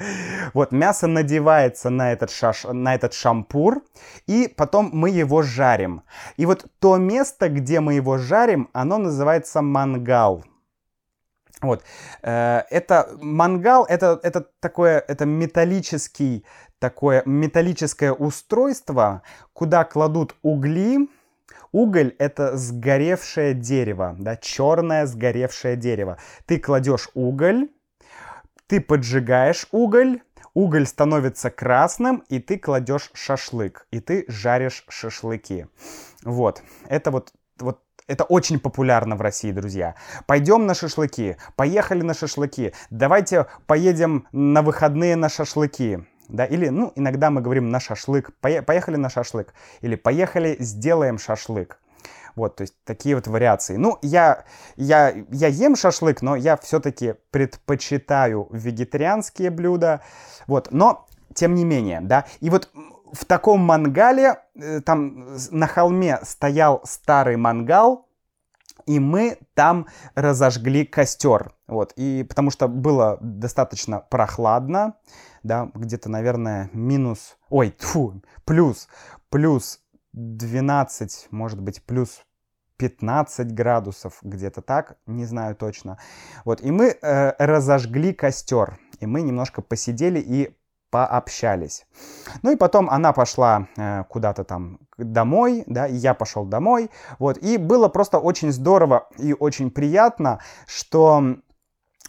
Вот 0.52 0.70
мясо 0.70 1.08
надевается 1.08 1.90
на 1.90 2.12
этот, 2.12 2.30
шаш... 2.30 2.64
на 2.64 2.94
этот 2.94 3.12
шампур, 3.12 3.82
и 4.26 4.52
потом 4.56 4.90
мы 4.92 5.10
его 5.10 5.42
жарим. 5.42 6.02
И 6.36 6.46
вот 6.46 6.66
то 6.78 6.96
место, 6.96 7.48
где 7.48 7.80
мы 7.80 7.94
его 7.94 8.16
жарим, 8.18 8.68
оно 8.72 8.98
называется 8.98 9.62
мангал. 9.62 10.44
Вот. 11.64 11.83
Э, 12.23 12.62
это 12.71 13.09
мангал, 13.21 13.87
это, 13.87 14.21
это 14.23 14.47
такое, 14.61 14.99
это 14.99 15.25
металлический 15.25 16.44
такое 16.78 17.23
металлическое 17.25 18.12
устройство, 18.12 19.23
куда 19.54 19.85
кладут 19.85 20.37
угли. 20.42 21.09
Уголь— 21.73 22.14
это 22.18 22.59
сгоревшее 22.59 23.54
дерево, 23.54 24.14
да, 24.18 24.37
черное 24.37 25.06
сгоревшее 25.06 25.76
дерево. 25.76 26.18
Ты 26.47 26.59
кладешь 26.61 27.09
уголь, 27.14 27.71
ты 28.66 28.83
поджигаешь 28.83 29.66
уголь, 29.73 30.21
уголь 30.52 30.87
становится 30.87 31.50
красным, 31.50 32.23
и 32.28 32.38
ты 32.38 32.59
кладешь 32.59 33.11
шашлык, 33.14 33.87
и 33.90 34.00
ты 34.00 34.26
жаришь 34.28 34.85
шашлыки. 34.88 35.66
Вот, 36.23 36.62
это 36.87 37.11
вот, 37.11 37.33
вот 37.59 37.80
это 38.06 38.25
очень 38.25 38.58
популярно 38.58 39.16
в 39.16 39.20
России, 39.20 39.52
друзья. 39.52 39.94
Пойдем 40.26 40.66
на 40.66 40.75
шашлыки, 40.75 41.37
поехали 41.56 42.02
на 42.02 42.14
шашлыки, 42.14 42.75
давайте 42.90 43.46
поедем 43.66 44.26
на 44.32 44.62
выходные 44.62 45.16
на 45.16 45.28
шашлыки 45.28 46.04
да, 46.28 46.44
или, 46.44 46.68
ну, 46.68 46.92
иногда 46.94 47.30
мы 47.30 47.40
говорим 47.40 47.70
на 47.70 47.80
шашлык, 47.80 48.32
поехали 48.40 48.96
на 48.96 49.11
шашлык, 49.11 49.52
или 49.82 49.94
поехали 49.94 50.56
сделаем 50.58 51.18
шашлык. 51.18 51.78
Вот, 52.34 52.56
то 52.56 52.62
есть 52.62 52.75
такие 52.84 53.14
вот 53.14 53.28
вариации. 53.28 53.76
Ну, 53.76 53.99
я, 54.02 54.44
я, 54.76 55.14
я 55.30 55.49
ем 55.49 55.76
шашлык, 55.76 56.20
но 56.20 56.34
я 56.34 56.56
все-таки 56.56 57.14
предпочитаю 57.30 58.49
вегетарианские 58.50 59.50
блюда. 59.50 60.02
Вот, 60.49 60.68
но 60.73 61.06
тем 61.32 61.54
не 61.54 61.64
менее, 61.64 62.00
да. 62.00 62.26
И 62.40 62.50
вот 62.50 62.70
в 63.14 63.25
таком 63.25 63.61
мангале, 63.61 64.40
э, 64.56 64.80
там 64.80 65.37
на 65.50 65.66
холме 65.66 66.18
стоял 66.23 66.80
старый 66.85 67.37
мангал, 67.37 68.09
и 68.87 68.99
мы 68.99 69.38
там 69.54 69.87
разожгли 70.14 70.85
костер. 70.85 71.54
Вот, 71.66 71.92
и 71.97 72.25
потому 72.28 72.50
что 72.50 72.68
было 72.68 73.18
достаточно 73.21 74.00
прохладно, 74.00 74.94
да, 75.42 75.71
где-то, 75.75 76.11
наверное, 76.11 76.71
минус, 76.73 77.37
ой, 77.49 77.71
тьфу, 77.71 78.21
плюс, 78.44 78.88
плюс 79.30 79.80
12, 80.12 81.28
может 81.30 81.61
быть, 81.61 81.83
плюс 81.85 82.23
15 82.76 83.52
градусов, 83.52 84.18
где-то 84.23 84.61
так, 84.61 84.97
не 85.06 85.25
знаю 85.25 85.54
точно. 85.54 85.99
Вот, 86.44 86.61
и 86.62 86.71
мы 86.71 86.88
э, 86.88 87.33
разожгли 87.38 88.12
костер, 88.12 88.78
и 88.99 89.06
мы 89.06 89.23
немножко 89.23 89.62
посидели 89.62 90.18
и 90.18 90.56
пообщались. 90.94 91.86
Ну 92.42 92.52
и 92.52 92.56
потом 92.56 92.88
она 92.88 93.12
пошла 93.12 93.66
э, 93.76 94.04
куда-то 94.08 94.44
там 94.44 94.78
домой, 94.96 95.64
да, 95.66 95.88
и 95.88 95.94
я 95.96 96.14
пошел 96.14 96.44
домой, 96.44 96.88
вот, 97.18 97.36
и 97.38 97.58
было 97.58 97.88
просто 97.88 98.20
очень 98.20 98.52
здорово 98.52 99.08
и 99.18 99.34
очень 99.34 99.70
приятно, 99.70 100.38
что 100.66 101.36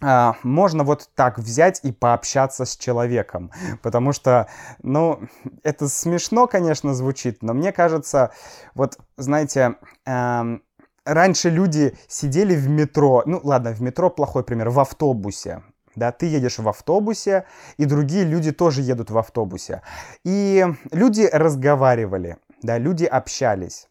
Uh, 0.02 0.36
можно 0.44 0.84
вот 0.84 1.10
так 1.16 1.40
взять 1.40 1.80
и 1.84 1.94
пообщаться 1.94 2.66
с 2.66 2.76
человеком, 2.76 3.52
потому 3.82 4.12
что, 4.12 4.50
ну, 4.84 5.22
это 5.64 5.88
смешно, 5.88 6.48
конечно, 6.48 6.94
звучит, 6.94 7.42
но 7.42 7.54
мне 7.54 7.72
кажется, 7.72 8.32
вот, 8.74 8.98
знаете, 9.16 9.76
uh, 10.06 10.60
раньше 11.06 11.50
люди 11.50 11.98
сидели 12.10 12.58
в 12.58 12.68
метро, 12.68 13.24
ну, 13.26 13.40
ладно, 13.42 13.72
в 13.72 13.82
метро 13.82 14.10
плохой 14.10 14.44
пример, 14.44 14.70
в 14.70 14.82
автобусе, 14.82 15.64
да, 15.96 16.12
ты 16.12 16.26
едешь 16.26 16.60
в 16.60 16.68
автобусе, 16.68 17.46
и 17.78 17.86
другие 17.86 18.24
люди 18.24 18.52
тоже 18.52 18.82
едут 18.82 19.12
в 19.12 19.18
автобусе, 19.18 19.82
и 20.24 20.66
люди 20.92 21.30
разговаривали, 21.32 22.38
да, 22.62 22.78
люди 22.78 23.06
общались. 23.06 23.88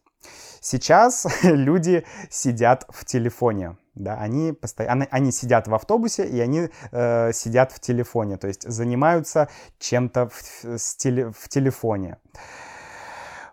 Сейчас 0.61 1.27
люди 1.43 2.05
сидят 2.29 2.85
в 2.89 3.05
телефоне, 3.05 3.77
да, 3.93 4.15
они 4.15 4.51
постоянно, 4.51 5.07
они 5.11 5.31
сидят 5.31 5.67
в 5.67 5.75
автобусе 5.75 6.25
и 6.25 6.39
они 6.39 6.69
э, 6.91 7.31
сидят 7.33 7.71
в 7.71 7.79
телефоне, 7.79 8.37
то 8.37 8.47
есть 8.47 8.67
занимаются 8.67 9.47
чем-то 9.79 10.29
в, 10.29 10.63
в, 10.63 11.33
в 11.33 11.49
телефоне. 11.49 12.17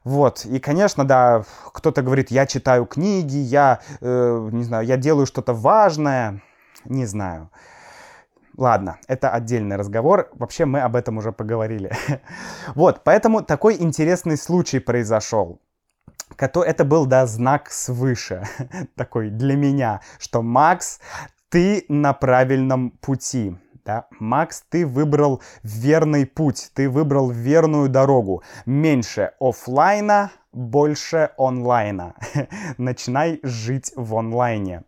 Вот, 0.05 0.45
и, 0.47 0.59
конечно, 0.59 1.05
да, 1.05 1.45
кто-то 1.73 2.03
говорит, 2.03 2.31
я 2.31 2.47
читаю 2.47 2.87
книги, 2.87 3.37
я, 3.37 3.81
э, 4.01 4.49
не 4.51 4.65
знаю, 4.65 4.85
я 4.85 4.97
делаю 4.97 5.27
что-то 5.27 5.53
важное, 5.53 6.43
не 6.85 7.07
знаю. 7.07 7.51
Ладно, 8.57 8.99
это 9.09 9.31
отдельный 9.31 9.77
разговор. 9.77 10.29
Вообще 10.35 10.65
мы 10.65 10.81
об 10.81 10.97
этом 10.97 11.19
уже 11.19 11.33
поговорили. 11.33 11.93
вот, 12.75 13.03
поэтому 13.05 13.43
такой 13.43 13.77
интересный 13.81 14.37
случай 14.37 14.79
произошел 14.79 15.59
это 16.39 16.85
был, 16.85 17.07
да, 17.07 17.27
знак 17.27 17.71
свыше, 17.71 18.45
такой 18.97 19.31
для 19.31 19.57
меня, 19.57 20.01
что 20.19 20.43
Макс, 20.43 21.01
ты 21.49 21.85
на 21.89 22.13
правильном 22.13 22.91
пути. 22.91 23.57
Да? 23.85 24.07
Макс, 24.21 24.63
ты 24.69 24.87
выбрал 24.87 25.43
верный 25.63 26.25
путь, 26.25 26.71
ты 26.75 26.89
выбрал 26.89 27.31
верную 27.31 27.89
дорогу. 27.89 28.43
Меньше 28.65 29.33
офлайна, 29.41 30.31
больше 30.53 31.31
онлайна. 31.37 32.15
Начинай 32.79 33.41
жить 33.43 33.93
в 33.97 34.15
онлайне. 34.15 34.85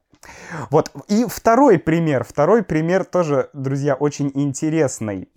Вот, 0.70 0.90
и 1.08 1.24
второй 1.26 1.78
пример, 1.78 2.24
второй 2.24 2.62
пример 2.62 3.04
тоже, 3.04 3.50
друзья, 3.52 3.94
очень 3.94 4.30
интересный. 4.34 5.28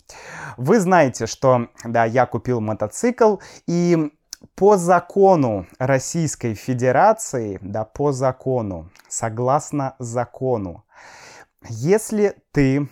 Вы 0.56 0.80
знаете, 0.80 1.26
что, 1.26 1.68
да, 1.84 2.04
я 2.04 2.26
купил 2.26 2.60
мотоцикл, 2.60 3.36
и 3.66 4.12
по 4.54 4.76
закону 4.76 5.66
Российской 5.78 6.54
Федерации, 6.54 7.58
да, 7.62 7.84
по 7.84 8.12
закону, 8.12 8.90
согласно 9.08 9.96
закону, 9.98 10.84
если 11.68 12.36
ты 12.52 12.88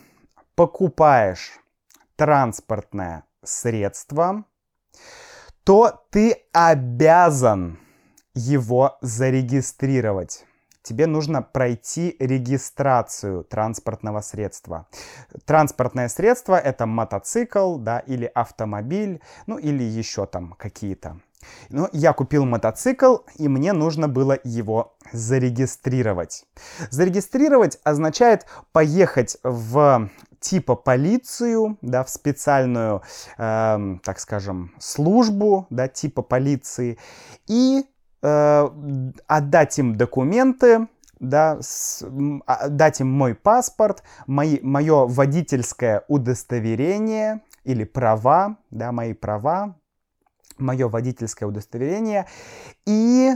покупаешь 0.55 1.59
транспортное 2.15 3.23
средство, 3.43 4.43
то 5.63 6.03
ты 6.09 6.35
обязан 6.51 7.79
его 8.33 8.97
зарегистрировать. 9.01 10.46
Тебе 10.87 11.05
нужно 11.05 11.41
пройти 11.41 12.15
регистрацию 12.17 13.43
транспортного 13.43 14.21
средства. 14.21 14.87
Транспортное 15.43 16.07
средство 16.07 16.57
это 16.57 16.85
мотоцикл, 16.85 17.75
да, 17.75 17.99
или 17.99 18.31
автомобиль, 18.33 19.19
ну 19.47 19.57
или 19.57 19.83
еще 19.83 20.25
там 20.25 20.53
какие-то. 20.57 21.19
Ну, 21.69 21.89
я 21.91 22.13
купил 22.13 22.45
мотоцикл, 22.45 23.17
и 23.35 23.49
мне 23.49 23.73
нужно 23.73 24.07
было 24.07 24.39
его 24.45 24.95
зарегистрировать. 25.11 26.45
Зарегистрировать 26.89 27.79
означает 27.83 28.45
поехать 28.71 29.37
в 29.43 30.09
типа 30.39 30.75
полицию, 30.75 31.77
да, 31.81 32.05
в 32.05 32.09
специальную, 32.09 33.01
э, 33.37 33.97
так 34.03 34.19
скажем, 34.19 34.73
службу, 34.79 35.67
да, 35.69 35.89
типа 35.89 36.21
полиции, 36.21 36.97
и 37.45 37.85
э, 38.21 38.69
отдать 39.27 39.79
им 39.79 39.95
документы, 39.97 40.87
да, 41.19 41.57
с, 41.61 42.05
а, 42.45 42.69
дать 42.69 43.01
им 43.01 43.11
мой 43.11 43.35
паспорт, 43.35 44.03
мои, 44.27 44.59
мое 44.61 45.07
водительское 45.07 46.03
удостоверение 46.07 47.41
или 47.63 47.83
права, 47.83 48.57
да, 48.71 48.91
мои 48.91 49.13
права, 49.13 49.75
мое 50.57 50.87
водительское 50.87 51.47
удостоверение 51.47 52.27
и 52.85 53.33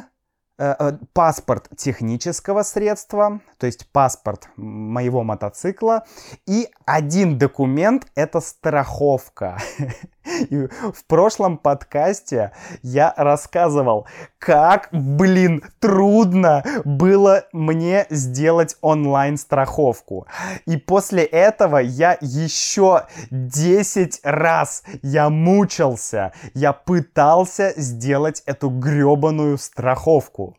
э, 0.58 0.76
э, 0.78 0.98
паспорт 1.14 1.70
технического 1.78 2.64
средства, 2.64 3.42
то 3.58 3.66
есть 3.66 3.92
паспорт 3.92 4.50
моего 4.56 5.24
мотоцикла, 5.24 6.06
и 6.46 6.70
один 6.86 7.38
документ— 7.38 8.08
это 8.16 8.42
страховка. 8.42 9.58
И 10.26 10.68
в 10.68 11.06
прошлом 11.08 11.58
подкасте 11.58 12.52
я 12.82 13.14
рассказывал, 13.18 14.08
как, 14.38 14.90
блин, 14.92 15.64
трудно 15.80 16.64
было 16.86 17.46
мне 17.52 18.06
сделать 18.10 18.78
онлайн-страховку. 18.82 20.28
И 20.66 20.78
после 20.78 21.24
этого 21.24 21.78
я 21.78 22.18
еще 22.22 23.06
10 23.32 24.22
раз 24.24 24.84
я 25.02 25.30
мучился, 25.30 26.34
я 26.54 26.74
пытался 26.74 27.74
сделать 27.76 28.44
эту 28.46 28.70
гребаную 28.70 29.58
страховку 29.58 30.58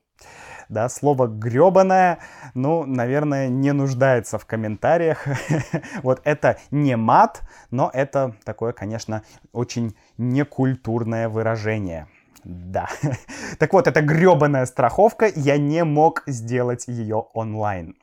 да, 0.72 0.88
слово 0.88 1.26
гребаное, 1.26 2.18
ну, 2.54 2.84
наверное, 2.84 3.48
не 3.48 3.72
нуждается 3.72 4.38
в 4.38 4.46
комментариях. 4.46 5.26
вот 6.02 6.20
это 6.24 6.58
не 6.70 6.96
мат, 6.96 7.42
но 7.70 7.90
это 7.92 8.34
такое, 8.44 8.72
конечно, 8.72 9.22
очень 9.52 9.94
некультурное 10.16 11.28
выражение. 11.28 12.08
Да. 12.44 12.88
так 13.58 13.72
вот, 13.72 13.86
это 13.86 14.00
гребаная 14.00 14.66
страховка, 14.66 15.30
я 15.34 15.58
не 15.58 15.84
мог 15.84 16.22
сделать 16.26 16.88
ее 16.88 17.26
онлайн. 17.34 17.94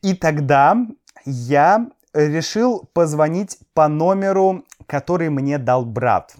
И 0.00 0.14
тогда 0.14 0.76
я 1.24 1.88
решил 2.14 2.88
позвонить 2.92 3.58
по 3.74 3.88
номеру, 3.88 4.64
который 4.86 5.28
мне 5.28 5.58
дал 5.58 5.84
брат. 5.84 6.34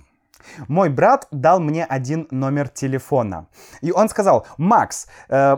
Мой 0.68 0.88
брат 0.88 1.26
дал 1.30 1.60
мне 1.60 1.84
один 1.84 2.28
номер 2.30 2.68
телефона. 2.68 3.46
И 3.80 3.92
он 3.92 4.08
сказал, 4.08 4.46
Макс, 4.58 5.06
э, 5.28 5.56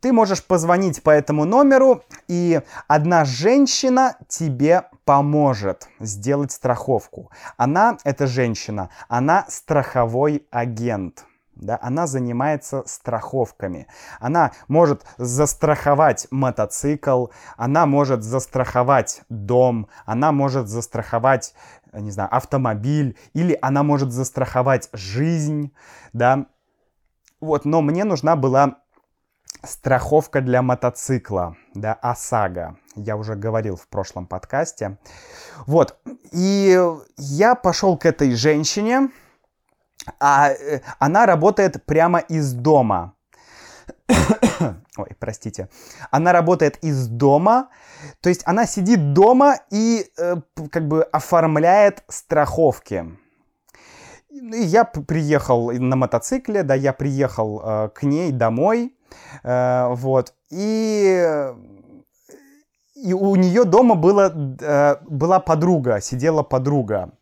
ты 0.00 0.12
можешь 0.12 0.44
позвонить 0.44 1.02
по 1.02 1.10
этому 1.10 1.44
номеру, 1.44 2.02
и 2.28 2.60
одна 2.88 3.24
женщина 3.24 4.16
тебе 4.28 4.84
поможет 5.04 5.88
сделать 5.98 6.52
страховку. 6.52 7.30
Она, 7.56 7.98
эта 8.04 8.26
женщина, 8.26 8.90
она 9.08 9.44
страховой 9.48 10.46
агент. 10.50 11.24
Да, 11.60 11.78
она 11.82 12.06
занимается 12.06 12.82
страховками. 12.86 13.86
Она 14.18 14.52
может 14.66 15.04
застраховать 15.18 16.26
мотоцикл, 16.30 17.26
она 17.58 17.84
может 17.84 18.24
застраховать 18.24 19.22
дом, 19.28 19.88
она 20.06 20.32
может 20.32 20.68
застраховать 20.68 21.54
не 21.92 22.10
знаю, 22.10 22.34
автомобиль, 22.34 23.18
или 23.32 23.58
она 23.60 23.82
может 23.82 24.12
застраховать 24.12 24.88
жизнь, 24.92 25.72
да. 26.12 26.46
Вот, 27.40 27.64
но 27.64 27.80
мне 27.80 28.04
нужна 28.04 28.36
была 28.36 28.78
страховка 29.62 30.40
для 30.40 30.62
мотоцикла, 30.62 31.56
да, 31.74 31.94
ОСАГО. 31.94 32.76
Я 32.96 33.16
уже 33.16 33.34
говорил 33.34 33.76
в 33.76 33.88
прошлом 33.88 34.26
подкасте. 34.26 34.98
Вот, 35.66 35.98
и 36.32 36.78
я 37.16 37.54
пошел 37.54 37.96
к 37.96 38.06
этой 38.06 38.34
женщине, 38.34 39.10
а 40.18 40.50
э, 40.50 40.80
она 40.98 41.26
работает 41.26 41.84
прямо 41.84 42.18
из 42.18 42.52
дома. 42.52 43.14
Ой, 44.96 45.08
простите. 45.18 45.68
Она 46.10 46.32
работает 46.32 46.78
из 46.82 47.08
дома, 47.08 47.68
то 48.20 48.28
есть 48.28 48.42
она 48.44 48.66
сидит 48.66 49.12
дома 49.12 49.56
и 49.70 50.06
э, 50.18 50.36
как 50.70 50.88
бы 50.88 51.02
оформляет 51.02 52.04
страховки. 52.08 53.06
Я 54.30 54.84
приехал 54.84 55.70
на 55.72 55.96
мотоцикле, 55.96 56.62
да, 56.62 56.74
я 56.74 56.92
приехал 56.92 57.60
э, 57.62 57.88
к 57.90 58.02
ней 58.02 58.32
домой, 58.32 58.96
э, 59.42 59.86
вот, 59.94 60.34
и 60.50 61.52
и 62.94 63.14
у 63.14 63.34
нее 63.36 63.64
дома 63.64 63.94
было, 63.94 64.32
э, 64.60 64.96
была 65.08 65.40
подруга, 65.40 66.00
сидела 66.00 66.42
подруга. 66.42 67.12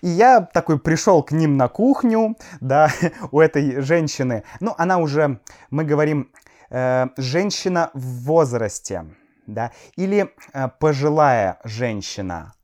И 0.00 0.08
я 0.08 0.40
такой 0.40 0.78
пришел 0.78 1.22
к 1.22 1.32
ним 1.32 1.56
на 1.56 1.68
кухню, 1.68 2.36
да, 2.60 2.90
у 3.30 3.40
этой 3.40 3.80
женщины. 3.80 4.44
Ну, 4.60 4.74
она 4.78 4.98
уже, 4.98 5.40
мы 5.70 5.84
говорим, 5.84 6.32
э, 6.70 7.08
женщина 7.16 7.90
в 7.94 8.24
возрасте, 8.24 9.06
да, 9.46 9.72
или 9.96 10.32
э, 10.52 10.68
пожилая 10.78 11.58
женщина. 11.64 12.54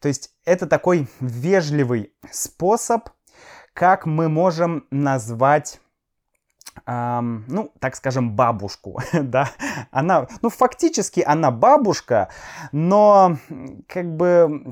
То 0.00 0.08
есть 0.08 0.30
это 0.44 0.66
такой 0.66 1.08
вежливый 1.20 2.12
способ, 2.30 3.08
как 3.72 4.06
мы 4.06 4.28
можем 4.28 4.86
назвать 4.90 5.80
эм, 6.86 7.44
ну, 7.48 7.72
так 7.78 7.96
скажем, 7.96 8.36
бабушку, 8.36 9.00
да, 9.12 9.50
она, 9.90 10.26
ну, 10.42 10.50
фактически 10.50 11.20
она 11.20 11.50
бабушка, 11.50 12.28
но 12.72 13.38
как 13.88 14.16
бы 14.16 14.66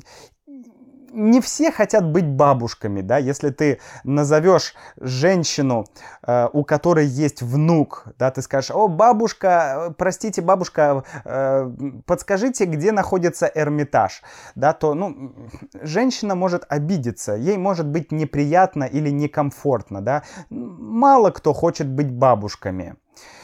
не 1.13 1.41
все 1.41 1.71
хотят 1.71 2.05
быть 2.05 2.27
бабушками, 2.27 3.01
да, 3.01 3.19
если 3.19 3.51
ты 3.51 3.81
назовешь 4.05 4.75
женщину, 4.97 5.87
э, 6.27 6.49
у 6.53 6.65
которой 6.65 7.07
есть 7.07 7.43
внук, 7.43 8.07
да, 8.19 8.31
ты 8.31 8.43
скажешь, 8.43 8.71
о, 8.71 8.89
бабушка, 8.89 9.89
э, 9.91 9.95
простите, 9.97 10.43
бабушка, 10.43 11.05
э, 11.25 11.71
подскажите, 12.07 12.65
где 12.65 12.93
находится 12.93 13.51
Эрмитаж, 13.55 14.23
да, 14.55 14.73
то, 14.73 14.95
ну, 14.95 15.33
женщина 15.83 16.35
может 16.35 16.65
обидеться, 16.69 17.35
ей 17.35 17.57
может 17.57 17.87
быть 17.87 18.13
неприятно 18.13 18.85
или 18.85 19.11
некомфортно, 19.11 20.01
да, 20.01 20.23
мало 20.51 21.31
кто 21.31 21.53
хочет 21.53 21.89
быть 21.89 22.11
бабушками. 22.11 22.97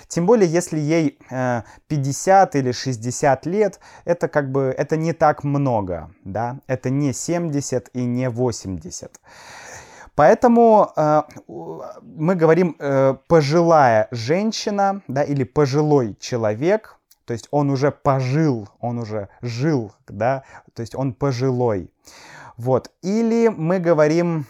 Тем 0.09 0.27
более, 0.27 0.49
если 0.49 0.79
ей 0.79 1.19
э, 1.31 1.63
50 1.89 2.57
или 2.57 2.73
60 2.73 3.47
лет, 3.47 3.79
это 4.07 4.29
как 4.29 4.51
бы, 4.51 4.75
это 4.77 4.97
не 4.97 5.13
так 5.13 5.45
много, 5.45 6.11
да, 6.25 6.59
это 6.67 6.89
не 6.91 7.13
70 7.13 7.91
и 7.93 8.05
не 8.05 8.31
80. 8.31 9.21
Поэтому 10.15 10.91
э, 10.97 11.23
мы 12.03 12.35
говорим 12.35 12.75
э, 12.79 13.15
пожилая 13.29 14.09
женщина, 14.11 15.03
да, 15.09 15.23
или 15.23 15.45
пожилой 15.45 16.17
человек, 16.19 16.97
то 17.27 17.35
есть 17.35 17.47
он 17.51 17.71
уже 17.71 17.93
пожил, 17.93 18.69
он 18.81 18.99
уже 18.99 19.29
жил, 19.43 19.93
да, 20.09 20.43
то 20.73 20.81
есть 20.81 20.95
он 20.95 21.13
пожилой. 21.13 21.93
Вот. 22.57 22.91
Или 23.03 23.49
мы 23.49 23.79
говорим 23.79 24.47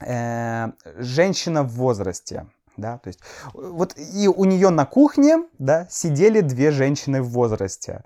э, 0.00 0.70
женщина 0.98 1.62
в 1.62 1.70
возрасте 1.70 2.46
да, 2.80 2.98
то 2.98 3.08
есть 3.08 3.20
вот 3.54 3.94
и 3.96 4.28
у 4.28 4.44
нее 4.44 4.70
на 4.70 4.86
кухне, 4.86 5.44
да, 5.58 5.86
сидели 5.90 6.40
две 6.40 6.70
женщины 6.70 7.22
в 7.22 7.28
возрасте. 7.30 8.02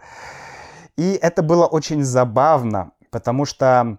И 0.97 1.19
это 1.21 1.43
было 1.43 1.67
очень 1.67 2.05
забавно, 2.05 2.93
потому 3.11 3.45
что 3.45 3.99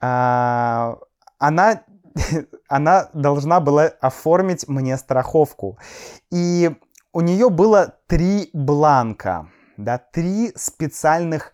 э, 0.00 0.96
она, 1.38 1.82
она 2.68 3.08
должна 3.12 3.60
была 3.60 3.84
оформить 4.00 4.68
мне 4.68 4.96
страховку. 4.96 5.78
И 6.30 6.70
у 7.12 7.20
нее 7.20 7.50
было 7.50 7.96
три 8.06 8.50
бланка, 8.52 9.48
да, 9.76 9.98
три 9.98 10.52
специальных 10.56 11.52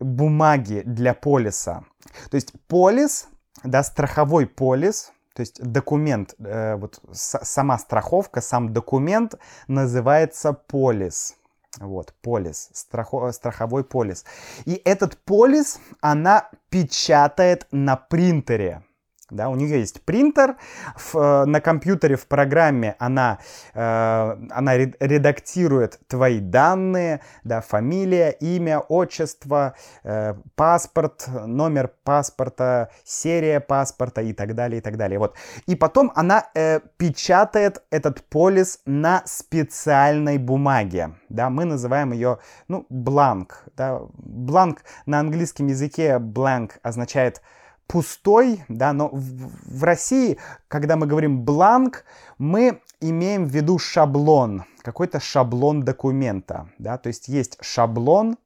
бумаги 0.00 0.82
для 0.84 1.14
полиса. 1.14 1.84
То 2.30 2.34
есть 2.34 2.52
полис, 2.66 3.28
да, 3.62 3.82
страховой 3.82 4.46
полис, 4.46 5.12
то 5.38 5.42
есть 5.42 5.62
документ, 5.62 6.34
э, 6.40 6.74
вот 6.74 7.00
сама 7.12 7.78
страховка, 7.78 8.40
сам 8.40 8.72
документ 8.72 9.36
называется 9.68 10.52
полис. 10.52 11.36
Вот, 11.78 12.12
полис, 12.22 12.70
страхо, 12.72 13.30
страховой 13.30 13.84
полис. 13.84 14.24
И 14.64 14.82
этот 14.84 15.16
полис 15.18 15.78
она 16.00 16.50
печатает 16.70 17.68
на 17.70 17.94
принтере. 17.94 18.82
Да, 19.30 19.50
у 19.50 19.56
нее 19.56 19.80
есть 19.80 20.02
принтер, 20.02 20.56
в, 20.96 21.14
э, 21.16 21.44
на 21.44 21.60
компьютере 21.60 22.16
в 22.16 22.26
программе 22.26 22.96
она, 22.98 23.38
э, 23.74 24.36
она 24.50 24.76
редактирует 24.76 26.00
твои 26.08 26.40
данные, 26.40 27.20
да, 27.44 27.60
фамилия, 27.60 28.30
имя, 28.30 28.78
отчество, 28.78 29.74
э, 30.02 30.34
паспорт, 30.54 31.28
номер 31.46 31.90
паспорта, 32.04 32.90
серия 33.04 33.60
паспорта 33.60 34.22
и 34.22 34.32
так 34.32 34.54
далее, 34.54 34.78
и 34.78 34.80
так 34.80 34.96
далее. 34.96 35.18
Вот. 35.18 35.36
И 35.66 35.76
потом 35.76 36.10
она 36.14 36.46
э, 36.54 36.80
печатает 36.96 37.82
этот 37.90 38.22
полис 38.22 38.80
на 38.86 39.22
специальной 39.26 40.38
бумаге. 40.38 41.12
Да, 41.28 41.50
мы 41.50 41.66
называем 41.66 42.12
ее, 42.12 42.38
ну, 42.66 42.86
бланк. 42.88 43.64
Да. 43.76 44.00
Бланк 44.14 44.84
на 45.04 45.20
английском 45.20 45.66
языке 45.66 46.16
blank 46.18 46.72
означает 46.82 47.42
пустой, 47.88 48.64
да, 48.68 48.92
но 48.92 49.08
в, 49.08 49.78
в 49.78 49.82
России, 49.82 50.38
когда 50.68 50.96
мы 50.96 51.06
говорим 51.06 51.42
бланк, 51.42 52.04
мы 52.36 52.80
имеем 53.00 53.46
в 53.46 53.50
виду 53.50 53.78
шаблон, 53.78 54.64
какой-то 54.82 55.18
шаблон 55.18 55.82
документа, 55.82 56.68
да, 56.78 56.98
то 56.98 57.08
есть 57.08 57.28
есть 57.28 57.58
шаблон, 57.60 58.36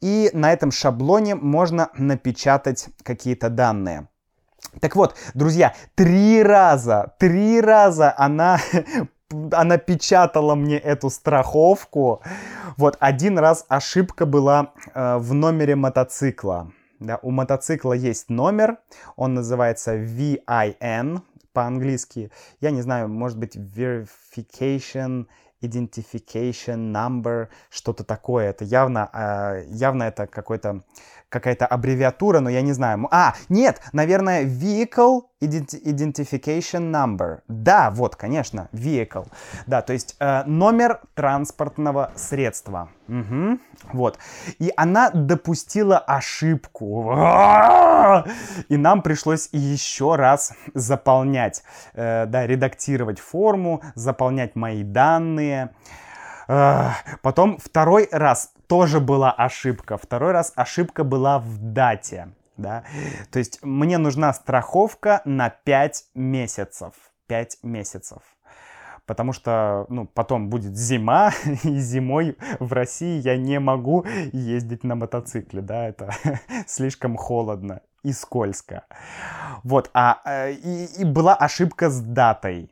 и 0.00 0.30
на 0.32 0.52
этом 0.52 0.70
шаблоне 0.70 1.34
можно 1.34 1.90
напечатать 1.94 2.88
какие-то 3.02 3.50
данные. 3.50 4.08
Так 4.80 4.96
вот, 4.96 5.14
друзья, 5.34 5.74
три 5.94 6.42
раза, 6.42 7.14
три 7.18 7.60
раза 7.60 8.14
она 8.16 8.58
она 9.52 9.76
печатала 9.76 10.54
мне 10.54 10.78
эту 10.78 11.10
страховку. 11.10 12.22
Вот 12.76 12.96
один 13.00 13.38
раз 13.38 13.66
ошибка 13.68 14.24
была 14.24 14.72
э, 14.94 15.18
в 15.18 15.34
номере 15.34 15.76
мотоцикла 15.76 16.72
Да, 17.00 17.18
у 17.22 17.30
мотоцикла 17.30 17.92
есть 17.92 18.28
номер, 18.28 18.78
он 19.16 19.34
называется 19.34 19.96
VIN 19.96 21.22
по-английски. 21.52 22.30
Я 22.60 22.70
не 22.70 22.82
знаю, 22.82 23.08
может 23.08 23.38
быть, 23.38 23.56
Verification 23.56 25.26
Identification 25.60 26.92
Number, 26.92 27.48
что-то 27.70 28.04
такое. 28.04 28.50
Это 28.50 28.64
явно, 28.64 29.10
э, 29.12 29.64
явно 29.68 30.04
это 30.04 30.26
какой-то 30.26 30.84
какая-то 31.28 31.66
аббревиатура, 31.66 32.40
но 32.40 32.50
я 32.50 32.62
не 32.62 32.72
знаю. 32.72 33.06
А, 33.10 33.34
нет, 33.48 33.80
наверное, 33.92 34.44
Vehicle 34.44 35.22
Identification 35.40 36.90
Number. 36.90 37.40
Да, 37.48 37.90
вот, 37.90 38.16
конечно, 38.16 38.68
Vehicle. 38.72 39.26
Да, 39.66 39.82
то 39.82 39.92
есть 39.92 40.16
э, 40.18 40.44
номер 40.46 41.00
транспортного 41.14 42.12
средства. 42.16 42.88
Угу. 43.08 43.58
Вот. 43.92 44.18
И 44.58 44.72
она 44.76 45.10
допустила 45.10 45.98
ошибку. 45.98 47.12
И 48.68 48.76
нам 48.76 49.02
пришлось 49.02 49.48
еще 49.52 50.16
раз 50.16 50.54
заполнять, 50.74 51.62
э, 51.94 52.26
да, 52.26 52.46
редактировать 52.46 53.20
форму, 53.20 53.82
заполнять 53.94 54.56
мои 54.56 54.82
данные. 54.82 55.74
Потом 57.20 57.58
второй 57.58 58.08
раз 58.10 58.52
тоже 58.68 59.00
была 59.00 59.32
ошибка. 59.32 59.96
Второй 59.96 60.32
раз 60.32 60.52
ошибка 60.54 61.02
была 61.02 61.38
в 61.38 61.58
дате. 61.58 62.28
Да? 62.56 62.84
То 63.30 63.38
есть 63.38 63.60
мне 63.62 63.98
нужна 63.98 64.32
страховка 64.32 65.22
на 65.24 65.48
5 65.50 66.04
месяцев. 66.14 66.92
5 67.26 67.58
месяцев. 67.62 68.22
Потому 69.06 69.32
что, 69.32 69.86
ну, 69.88 70.06
потом 70.06 70.50
будет 70.50 70.76
зима, 70.76 71.32
и 71.64 71.78
зимой 71.78 72.36
в 72.60 72.72
России 72.74 73.20
я 73.20 73.38
не 73.38 73.58
могу 73.58 74.04
ездить 74.32 74.84
на 74.84 74.96
мотоцикле, 74.96 75.62
да, 75.62 75.88
это 75.88 76.10
слишком 76.66 77.16
холодно 77.16 77.80
и 78.02 78.12
скользко. 78.12 78.84
Вот, 79.64 79.90
а 79.94 80.20
э, 80.26 80.52
и, 80.52 81.00
и 81.00 81.04
была 81.04 81.34
ошибка 81.34 81.88
с 81.88 82.00
датой. 82.00 82.70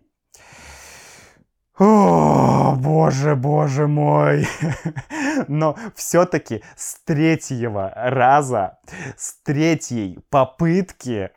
О, 1.78 2.74
боже, 2.76 3.35
боже 3.35 3.87
мой. 3.87 4.46
Но 5.48 5.76
все-таки 5.94 6.62
с 6.76 6.96
третьего 7.04 7.92
раза, 7.94 8.78
с 9.16 9.37
третьей 9.42 10.18
попытки 10.30 11.30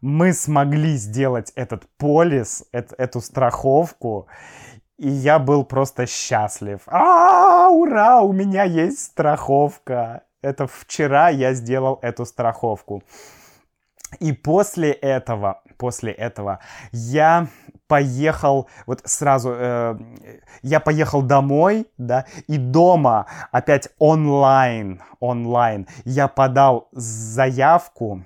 мы 0.00 0.32
смогли 0.32 0.96
сделать 0.96 1.52
этот 1.54 1.84
полис, 1.96 2.64
эт, 2.72 2.92
эту 2.98 3.20
страховку, 3.20 4.26
и 4.98 5.08
я 5.08 5.38
был 5.38 5.64
просто 5.64 6.06
счастлив. 6.06 6.80
А, 6.86 7.68
ура, 7.70 8.20
у 8.20 8.32
меня 8.32 8.64
есть 8.64 8.98
страховка. 9.00 10.22
Это 10.42 10.66
вчера 10.66 11.28
я 11.28 11.54
сделал 11.54 11.98
эту 12.02 12.26
страховку. 12.26 13.02
И 14.20 14.32
после 14.32 14.92
этого, 14.92 15.61
после 15.82 16.12
этого. 16.12 16.60
Я 16.92 17.48
поехал, 17.88 18.68
вот 18.86 19.00
сразу, 19.04 19.50
э, 19.52 19.98
я 20.62 20.78
поехал 20.78 21.22
домой, 21.22 21.88
да, 21.98 22.24
и 22.46 22.56
дома 22.56 23.26
опять 23.50 23.88
онлайн, 23.98 25.02
онлайн, 25.18 25.88
я 26.04 26.28
подал 26.28 26.88
заявку, 26.92 28.22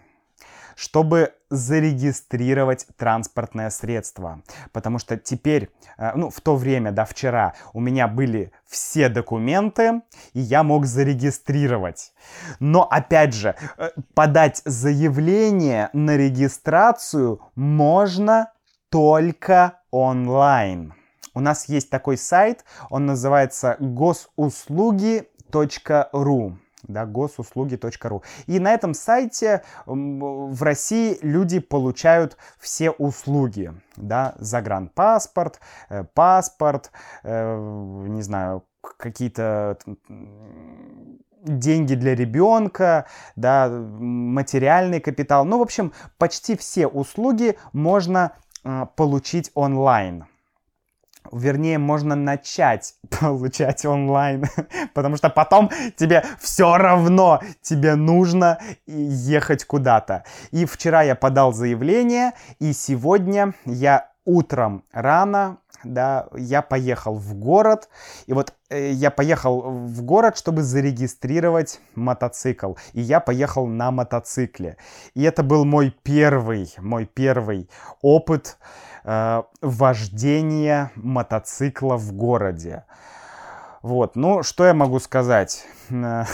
чтобы 0.77 1.33
зарегистрировать 1.51 2.87
транспортное 2.97 3.71
средство. 3.71 4.43
Потому 4.73 5.01
что 5.01 5.17
теперь, 5.17 5.71
э, 5.97 6.13
ну, 6.15 6.31
в 6.31 6.41
то 6.41 6.55
время, 6.55 6.93
да, 6.93 7.05
вчера, 7.05 7.55
у 7.73 7.81
меня 7.81 8.07
были 8.07 8.53
все 8.69 9.09
документы, 9.09 10.03
и 10.35 10.41
я 10.41 10.63
мог 10.63 10.87
зарегистрировать. 10.87 12.13
Но, 12.61 12.85
опять 12.85 13.35
же, 13.35 13.57
э, 13.79 13.91
подать 14.15 14.63
заявление 14.65 15.91
на 15.93 16.17
регистрацию 16.17 17.41
можно 17.55 18.53
только 18.91 19.81
онлайн. 19.91 20.95
У 21.35 21.41
нас 21.41 21.69
есть 21.69 21.91
такой 21.91 22.17
сайт, 22.17 22.65
он 22.91 23.07
называется 23.07 23.77
госуслуги.ру 23.81 26.59
да, 26.89 27.07
госуслуги.ру. 27.07 28.23
И 28.47 28.59
на 28.59 28.73
этом 28.73 28.95
сайте 28.95 29.63
в 29.87 30.63
России 30.63 31.19
люди 31.23 31.59
получают 31.59 32.37
все 32.59 32.91
услуги, 32.91 33.73
да, 33.97 34.35
загранпаспорт, 34.39 35.61
э, 35.89 36.05
паспорт, 36.15 36.91
э, 37.23 38.05
не 38.09 38.23
знаю, 38.23 38.65
какие-то 38.99 39.79
деньги 41.43 41.95
для 41.95 42.15
ребенка, 42.15 43.07
да, 43.37 43.69
материальный 43.69 45.01
капитал. 45.01 45.45
Ну, 45.45 45.59
в 45.59 45.63
общем, 45.63 45.93
почти 46.19 46.57
все 46.57 46.87
услуги 46.87 47.57
можно 47.73 48.33
а, 48.65 48.87
получить 48.87 49.51
онлайн. 49.55 50.27
Вернее, 51.33 51.79
можно 51.79 52.15
начать 52.15 52.95
получать 53.21 53.85
онлайн, 53.85 54.45
потому 54.95 55.17
что 55.17 55.31
потом 55.31 55.71
тебе 55.97 56.25
все 56.41 56.77
равно, 56.77 57.41
тебе 57.63 57.95
нужно 57.95 58.59
ехать 58.87 59.65
куда-то. 59.65 60.25
И 60.51 60.65
вчера 60.65 61.03
я 61.03 61.15
подал 61.15 61.53
заявление, 61.53 62.33
и 62.59 62.73
сегодня 62.73 63.55
я 63.65 64.11
утром 64.25 64.85
рано, 64.93 65.59
да, 65.85 66.29
я 66.37 66.63
поехал 66.63 67.15
в 67.15 67.35
город, 67.35 67.89
и 68.27 68.33
вот 68.33 68.55
э, 68.71 68.91
я 68.91 69.11
поехал 69.11 69.63
в 69.63 70.03
город, 70.03 70.37
чтобы 70.37 70.63
зарегистрировать 70.63 71.81
мотоцикл, 71.95 72.75
и 72.93 73.01
я 73.01 73.21
поехал 73.21 73.67
на 73.67 73.91
мотоцикле. 73.91 74.77
И 75.15 75.23
это 75.23 75.43
был 75.43 75.65
мой 75.65 75.95
первый, 76.03 76.75
мой 76.79 77.07
первый 77.07 77.69
опыт 78.03 78.59
э, 79.05 79.43
вождения 79.61 80.91
мотоцикла 80.95 81.97
в 81.97 82.13
городе. 82.13 82.85
Вот, 83.83 84.17
ну, 84.17 84.43
что 84.43 84.67
я 84.67 84.75
могу 84.75 84.99
сказать? 84.99 85.67
Э, 85.91 86.25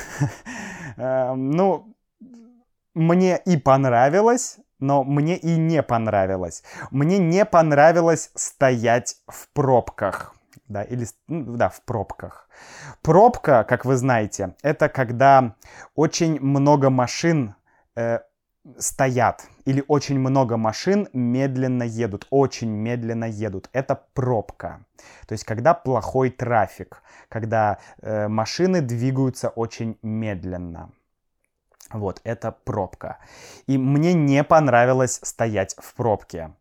ну, 1.35 1.94
мне 2.94 3.38
и 3.38 3.57
понравилось, 3.57 4.59
но 4.83 5.05
мне 5.05 5.37
и 5.37 5.57
не 5.57 5.83
понравилось. 5.83 6.62
Мне 6.90 7.18
не 7.18 7.45
понравилось 7.45 8.31
стоять 8.35 9.16
в 9.27 9.49
пробках. 9.53 10.35
Да, 10.68 10.83
или, 10.83 11.07
ну, 11.29 11.57
да, 11.57 11.68
в 11.68 11.83
пробках. 11.83 12.49
Пробка, 13.03 13.64
как 13.64 13.85
вы 13.85 13.97
знаете, 13.97 14.55
это 14.62 14.88
когда 14.88 15.55
очень 15.95 16.40
много 16.40 16.90
машин 16.90 17.55
э, 17.97 18.21
стоят 18.79 19.45
или 19.64 19.85
очень 19.88 20.18
много 20.18 20.57
машин 20.57 21.09
медленно 21.12 21.83
едут, 21.83 22.27
очень 22.31 22.71
медленно 22.71 23.25
едут. 23.25 23.68
Это 23.73 24.01
пробка. 24.14 24.85
То 25.27 25.33
есть 25.33 25.45
когда 25.45 25.75
плохой 25.75 26.31
трафик, 26.31 27.03
когда 27.29 27.79
э, 28.01 28.29
машины 28.29 28.81
двигаются 28.81 29.49
очень 29.49 29.99
медленно. 30.03 30.90
Вот, 31.92 32.20
это 32.24 32.52
пробка. 32.64 33.18
И 33.66 33.78
мне 33.78 34.14
не 34.14 34.44
понравилось 34.44 35.20
стоять 35.22 35.76
в 35.78 35.94
пробке. 35.94 36.52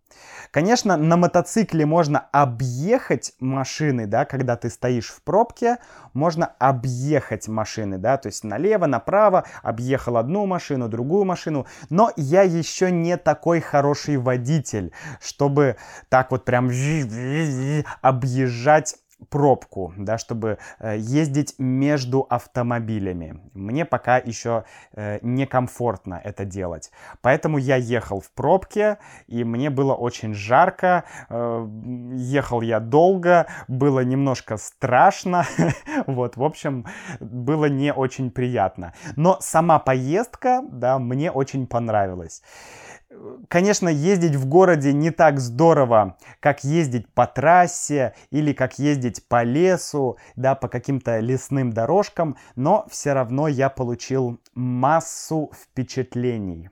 Конечно, 0.51 0.97
на 0.97 1.15
мотоцикле 1.15 1.85
можно 1.85 2.19
объехать 2.31 3.33
машины, 3.39 4.05
да, 4.05 4.25
когда 4.25 4.57
ты 4.57 4.69
стоишь 4.69 5.09
в 5.09 5.23
пробке, 5.23 5.77
можно 6.13 6.45
объехать 6.59 7.47
машины, 7.47 7.97
да, 7.97 8.17
то 8.17 8.27
есть 8.27 8.43
налево, 8.43 8.85
направо, 8.85 9.45
объехал 9.63 10.17
одну 10.17 10.45
машину, 10.45 10.89
другую 10.89 11.23
машину, 11.23 11.65
но 11.89 12.11
я 12.17 12.41
еще 12.41 12.91
не 12.91 13.17
такой 13.17 13.61
хороший 13.61 14.17
водитель, 14.17 14.91
чтобы 15.21 15.77
так 16.09 16.31
вот 16.31 16.43
прям 16.43 16.69
объезжать 18.01 18.97
пробку, 19.29 19.93
да, 19.97 20.17
чтобы 20.17 20.57
э, 20.79 20.97
ездить 20.97 21.55
между 21.57 22.25
автомобилями. 22.29 23.41
Мне 23.53 23.85
пока 23.85 24.17
еще 24.17 24.63
э, 24.93 25.19
некомфортно 25.21 26.21
это 26.23 26.45
делать. 26.45 26.91
Поэтому 27.21 27.57
я 27.57 27.75
ехал 27.75 28.19
в 28.19 28.31
пробке, 28.31 28.97
и 29.27 29.43
мне 29.43 29.69
было 29.69 29.93
очень 29.93 30.33
жарко. 30.33 31.03
Э, 31.29 31.67
ехал 32.13 32.61
я 32.61 32.79
долго, 32.79 33.47
было 33.67 34.01
немножко 34.01 34.57
страшно. 34.57 35.45
вот, 36.07 36.37
в 36.37 36.43
общем, 36.43 36.85
было 37.19 37.65
не 37.65 37.93
очень 37.93 38.31
приятно. 38.31 38.93
Но 39.15 39.37
сама 39.39 39.79
поездка, 39.79 40.63
да, 40.71 40.99
мне 40.99 41.31
очень 41.31 41.67
понравилась. 41.67 42.41
Конечно, 43.49 43.89
ездить 43.89 44.35
в 44.35 44.47
городе 44.47 44.93
не 44.93 45.11
так 45.11 45.39
здорово, 45.39 46.17
как 46.39 46.63
ездить 46.63 47.13
по 47.13 47.27
трассе 47.27 48.13
или 48.29 48.53
как 48.53 48.79
ездить 48.79 49.27
по 49.27 49.43
лесу, 49.43 50.17
да, 50.35 50.55
по 50.55 50.67
каким-то 50.69 51.19
лесным 51.19 51.73
дорожкам, 51.73 52.37
но 52.55 52.85
все 52.89 53.13
равно 53.13 53.47
я 53.47 53.69
получил 53.69 54.39
массу 54.55 55.51
впечатлений. 55.53 56.69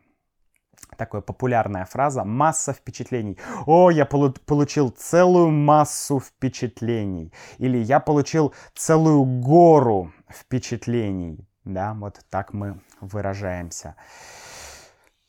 Такая 0.97 1.21
популярная 1.21 1.85
фраза 1.85 2.23
«масса 2.23 2.73
впечатлений». 2.73 3.37
О, 3.65 3.89
я 3.89 4.05
полу- 4.05 4.35
получил 4.45 4.89
целую 4.89 5.49
массу 5.49 6.19
впечатлений. 6.19 7.31
Или 7.57 7.77
я 7.77 7.99
получил 7.99 8.53
целую 8.75 9.23
гору 9.23 10.11
впечатлений. 10.29 11.47
Да, 11.63 11.93
вот 11.93 12.19
так 12.29 12.53
мы 12.53 12.81
выражаемся. 12.99 13.95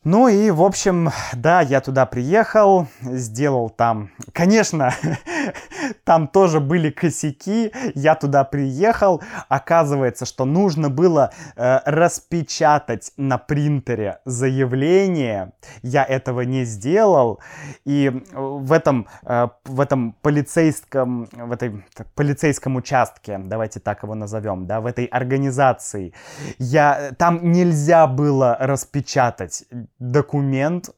Ну 0.02 0.28
и, 0.28 0.50
в 0.50 0.62
общем, 0.62 1.10
да, 1.34 1.60
я 1.60 1.82
туда 1.82 2.06
приехал, 2.06 2.86
сделал 3.02 3.68
там... 3.68 4.10
Конечно, 4.32 4.94
там 6.04 6.28
тоже 6.28 6.60
были 6.60 6.90
косяки, 6.90 7.72
я 7.94 8.14
туда 8.14 8.44
приехал, 8.44 9.22
оказывается, 9.48 10.26
что 10.26 10.44
нужно 10.44 10.90
было 10.90 11.32
э, 11.56 11.80
распечатать 11.84 13.12
на 13.16 13.38
принтере 13.38 14.18
заявление, 14.24 15.52
я 15.82 16.04
этого 16.04 16.42
не 16.42 16.64
сделал, 16.64 17.40
и 17.84 18.10
в 18.32 18.72
этом, 18.72 19.06
э, 19.24 19.48
в 19.64 19.80
этом 19.80 20.16
полицейском, 20.22 21.28
в 21.32 21.52
этой 21.52 21.84
так, 21.94 22.06
полицейском 22.14 22.76
участке, 22.76 23.38
давайте 23.38 23.80
так 23.80 24.02
его 24.02 24.14
назовем, 24.14 24.66
да, 24.66 24.80
в 24.80 24.86
этой 24.86 25.04
организации, 25.06 26.12
я, 26.58 27.12
там 27.18 27.52
нельзя 27.52 28.06
было 28.06 28.56
распечатать 28.60 29.64
документ. 29.98 30.90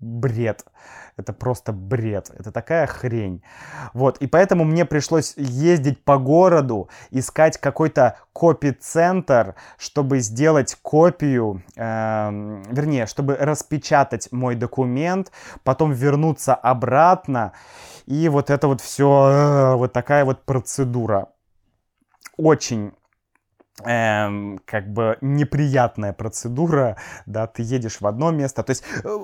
Бред. 0.00 0.64
Это 1.20 1.32
просто 1.32 1.72
бред. 1.72 2.30
Это 2.38 2.50
такая 2.50 2.86
хрень. 2.86 3.42
Вот. 3.92 4.18
И 4.18 4.26
поэтому 4.26 4.64
мне 4.64 4.84
пришлось 4.84 5.34
ездить 5.36 6.02
по 6.02 6.18
городу, 6.18 6.88
искать 7.10 7.58
какой-то 7.58 8.16
копи-центр, 8.32 9.54
чтобы 9.76 10.20
сделать 10.20 10.76
копию, 10.82 11.62
э, 11.76 12.62
вернее, 12.70 13.06
чтобы 13.06 13.36
распечатать 13.36 14.32
мой 14.32 14.54
документ, 14.54 15.30
потом 15.62 15.92
вернуться 15.92 16.54
обратно. 16.54 17.52
И 18.06 18.28
вот 18.28 18.50
это 18.50 18.66
вот 18.66 18.80
все, 18.80 19.30
э, 19.30 19.74
вот 19.76 19.92
такая 19.92 20.24
вот 20.24 20.44
процедура. 20.44 21.28
Очень 22.36 22.92
эм, 23.84 24.60
как 24.64 24.92
бы 24.92 25.18
неприятная 25.20 26.12
процедура, 26.12 26.96
да, 27.26 27.46
ты 27.46 27.62
едешь 27.62 28.00
в 28.00 28.06
одно 28.06 28.30
место, 28.30 28.62
то 28.62 28.70
есть 28.70 28.84
э, 29.04 29.18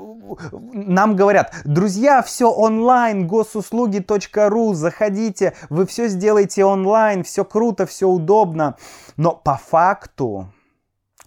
нам 0.72 1.16
говорят, 1.16 1.52
друзья, 1.64 2.22
все 2.22 2.50
онлайн, 2.50 3.26
госуслуги.ру, 3.26 4.74
заходите, 4.74 5.54
вы 5.70 5.86
все 5.86 6.08
сделаете 6.08 6.64
онлайн, 6.64 7.24
все 7.24 7.44
круто, 7.44 7.86
все 7.86 8.08
удобно, 8.08 8.76
но 9.16 9.32
по 9.32 9.56
факту 9.56 10.48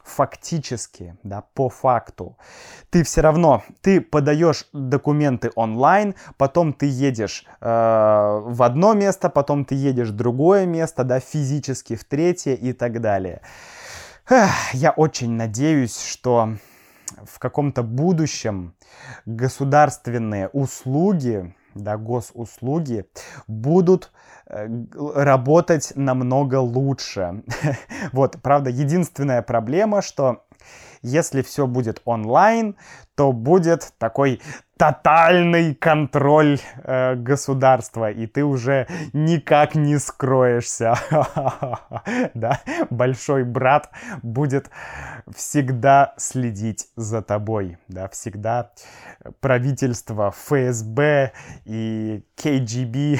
фактически, 0.10 1.16
да, 1.24 1.44
по 1.54 1.70
факту, 1.70 2.38
ты 2.90 3.04
все 3.04 3.22
равно, 3.22 3.64
ты 3.82 4.02
подаешь 4.02 4.68
документы 4.74 5.52
онлайн, 5.56 6.16
потом 6.38 6.74
ты 6.74 6.88
едешь 6.88 7.46
э, 7.62 7.66
в 7.66 8.64
одно 8.64 8.94
место, 8.94 9.30
потом 9.30 9.66
ты 9.66 9.76
едешь 9.76 10.10
в 10.10 10.16
другое 10.16 10.66
место, 10.66 11.04
да, 11.04 11.20
физически 11.20 11.96
в 11.96 12.04
третье 12.04 12.56
и 12.56 12.74
так 12.74 13.02
далее. 13.02 13.42
Эх, 14.30 14.74
я 14.74 14.92
очень 14.92 15.32
надеюсь, 15.32 16.00
что 16.00 16.56
в 17.24 17.40
каком-то 17.40 17.84
будущем 17.84 18.76
государственные 19.26 20.50
услуги, 20.50 21.56
да, 21.84 21.98
госуслуги 21.98 23.06
будут 23.48 24.12
Э, 24.52 24.68
работать 25.14 25.94
намного 25.96 26.56
лучше. 26.60 27.44
вот, 28.14 28.38
правда, 28.42 28.72
единственная 28.72 29.44
проблема, 29.44 30.02
что 30.02 30.44
если 31.02 31.42
все 31.42 31.68
будет 31.68 32.02
онлайн, 32.06 32.76
то 33.16 33.32
будет 33.34 33.94
такой 33.98 34.42
тотальный 34.78 35.76
контроль 35.76 36.58
э, 36.84 37.16
государства, 37.16 38.10
и 38.10 38.28
ты 38.28 38.46
уже 38.46 38.88
никак 39.12 39.76
не 39.76 40.00
скроешься. 40.00 40.96
да, 42.34 42.62
большой 42.90 43.44
брат 43.44 43.90
будет 44.24 44.72
всегда 45.36 46.14
следить 46.16 46.88
за 46.96 47.22
тобой, 47.22 47.78
да, 47.90 48.08
всегда 48.08 48.72
правительство, 49.42 50.32
ФСБ 50.32 51.34
и 51.66 52.24
КГБ, 52.38 53.20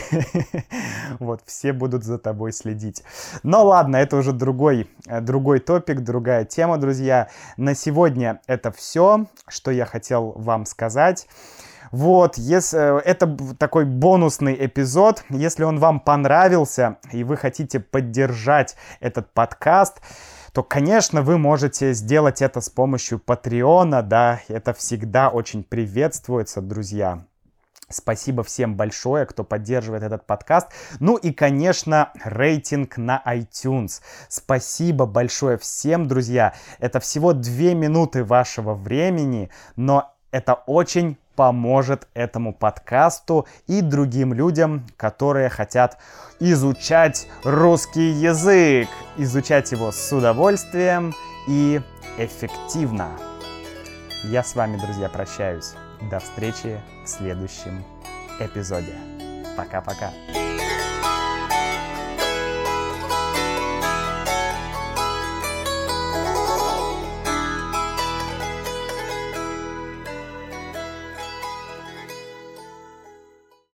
вот, 1.20 1.42
все 1.46 1.74
будут 1.74 2.06
за 2.06 2.20
тобой 2.20 2.54
следить. 2.54 3.04
Но 3.44 3.66
ладно, 3.66 3.98
это 3.98 4.16
уже 4.16 4.32
другой, 4.32 4.90
э, 5.08 5.20
другой 5.20 5.60
топик, 5.60 6.00
другая 6.02 6.46
тема, 6.46 6.78
друзья. 6.78 7.29
На 7.58 7.76
сегодня 7.76 8.42
это 8.48 8.72
все, 8.72 9.26
что 9.48 9.72
я 9.72 9.86
хотел 9.86 10.34
вам 10.36 10.66
сказать. 10.66 11.28
Вот, 11.92 12.38
если, 12.38 12.98
э, 12.98 13.02
это 13.04 13.38
такой 13.58 13.86
бонусный 13.86 14.56
эпизод. 14.66 15.24
Если 15.30 15.64
он 15.64 15.80
вам 15.80 16.00
понравился 16.00 16.98
и 17.12 17.24
вы 17.24 17.38
хотите 17.38 17.80
поддержать 17.80 18.76
этот 19.00 19.34
подкаст, 19.34 20.02
то, 20.54 20.64
конечно, 20.64 21.22
вы 21.22 21.38
можете 21.38 21.94
сделать 21.94 22.42
это 22.42 22.62
с 22.62 22.70
помощью 22.70 23.20
Патреона, 23.20 24.02
да, 24.02 24.42
это 24.48 24.74
всегда 24.74 25.30
очень 25.30 25.64
приветствуется, 25.64 26.62
друзья. 26.62 27.24
Спасибо 27.90 28.44
всем 28.44 28.76
большое, 28.76 29.26
кто 29.26 29.44
поддерживает 29.44 30.04
этот 30.04 30.26
подкаст. 30.26 30.68
Ну 31.00 31.18
и, 31.18 31.32
конечно, 31.32 32.12
рейтинг 32.24 32.98
на 32.98 33.22
iTunes. 33.26 34.02
Спасибо 34.28 35.06
большое 35.06 35.58
всем, 35.58 36.08
друзья. 36.08 36.54
Это 36.80 37.00
всего 37.00 37.34
две 37.34 37.74
минуты 37.74 38.24
вашего 38.24 38.74
времени, 38.74 39.50
но 39.76 40.14
это 40.32 40.54
очень 40.54 41.18
поможет 41.36 42.08
этому 42.14 42.54
подкасту 42.54 43.48
и 43.66 43.82
другим 43.82 44.34
людям, 44.34 44.86
которые 44.98 45.48
хотят 45.48 45.98
изучать 46.42 47.28
русский 47.46 48.12
язык, 48.12 48.90
изучать 49.18 49.72
его 49.72 49.92
с 49.94 50.12
удовольствием 50.12 51.16
и 51.48 51.82
эффективно. 52.18 53.12
Я 54.26 54.44
с 54.44 54.54
вами, 54.54 54.78
друзья, 54.78 55.08
прощаюсь. 55.08 55.76
До 56.02 56.20
встречи 56.20 56.82
в 57.04 57.08
следующем 57.08 57.84
эпизоде. 58.40 58.96
Пока-пока. 59.58 60.12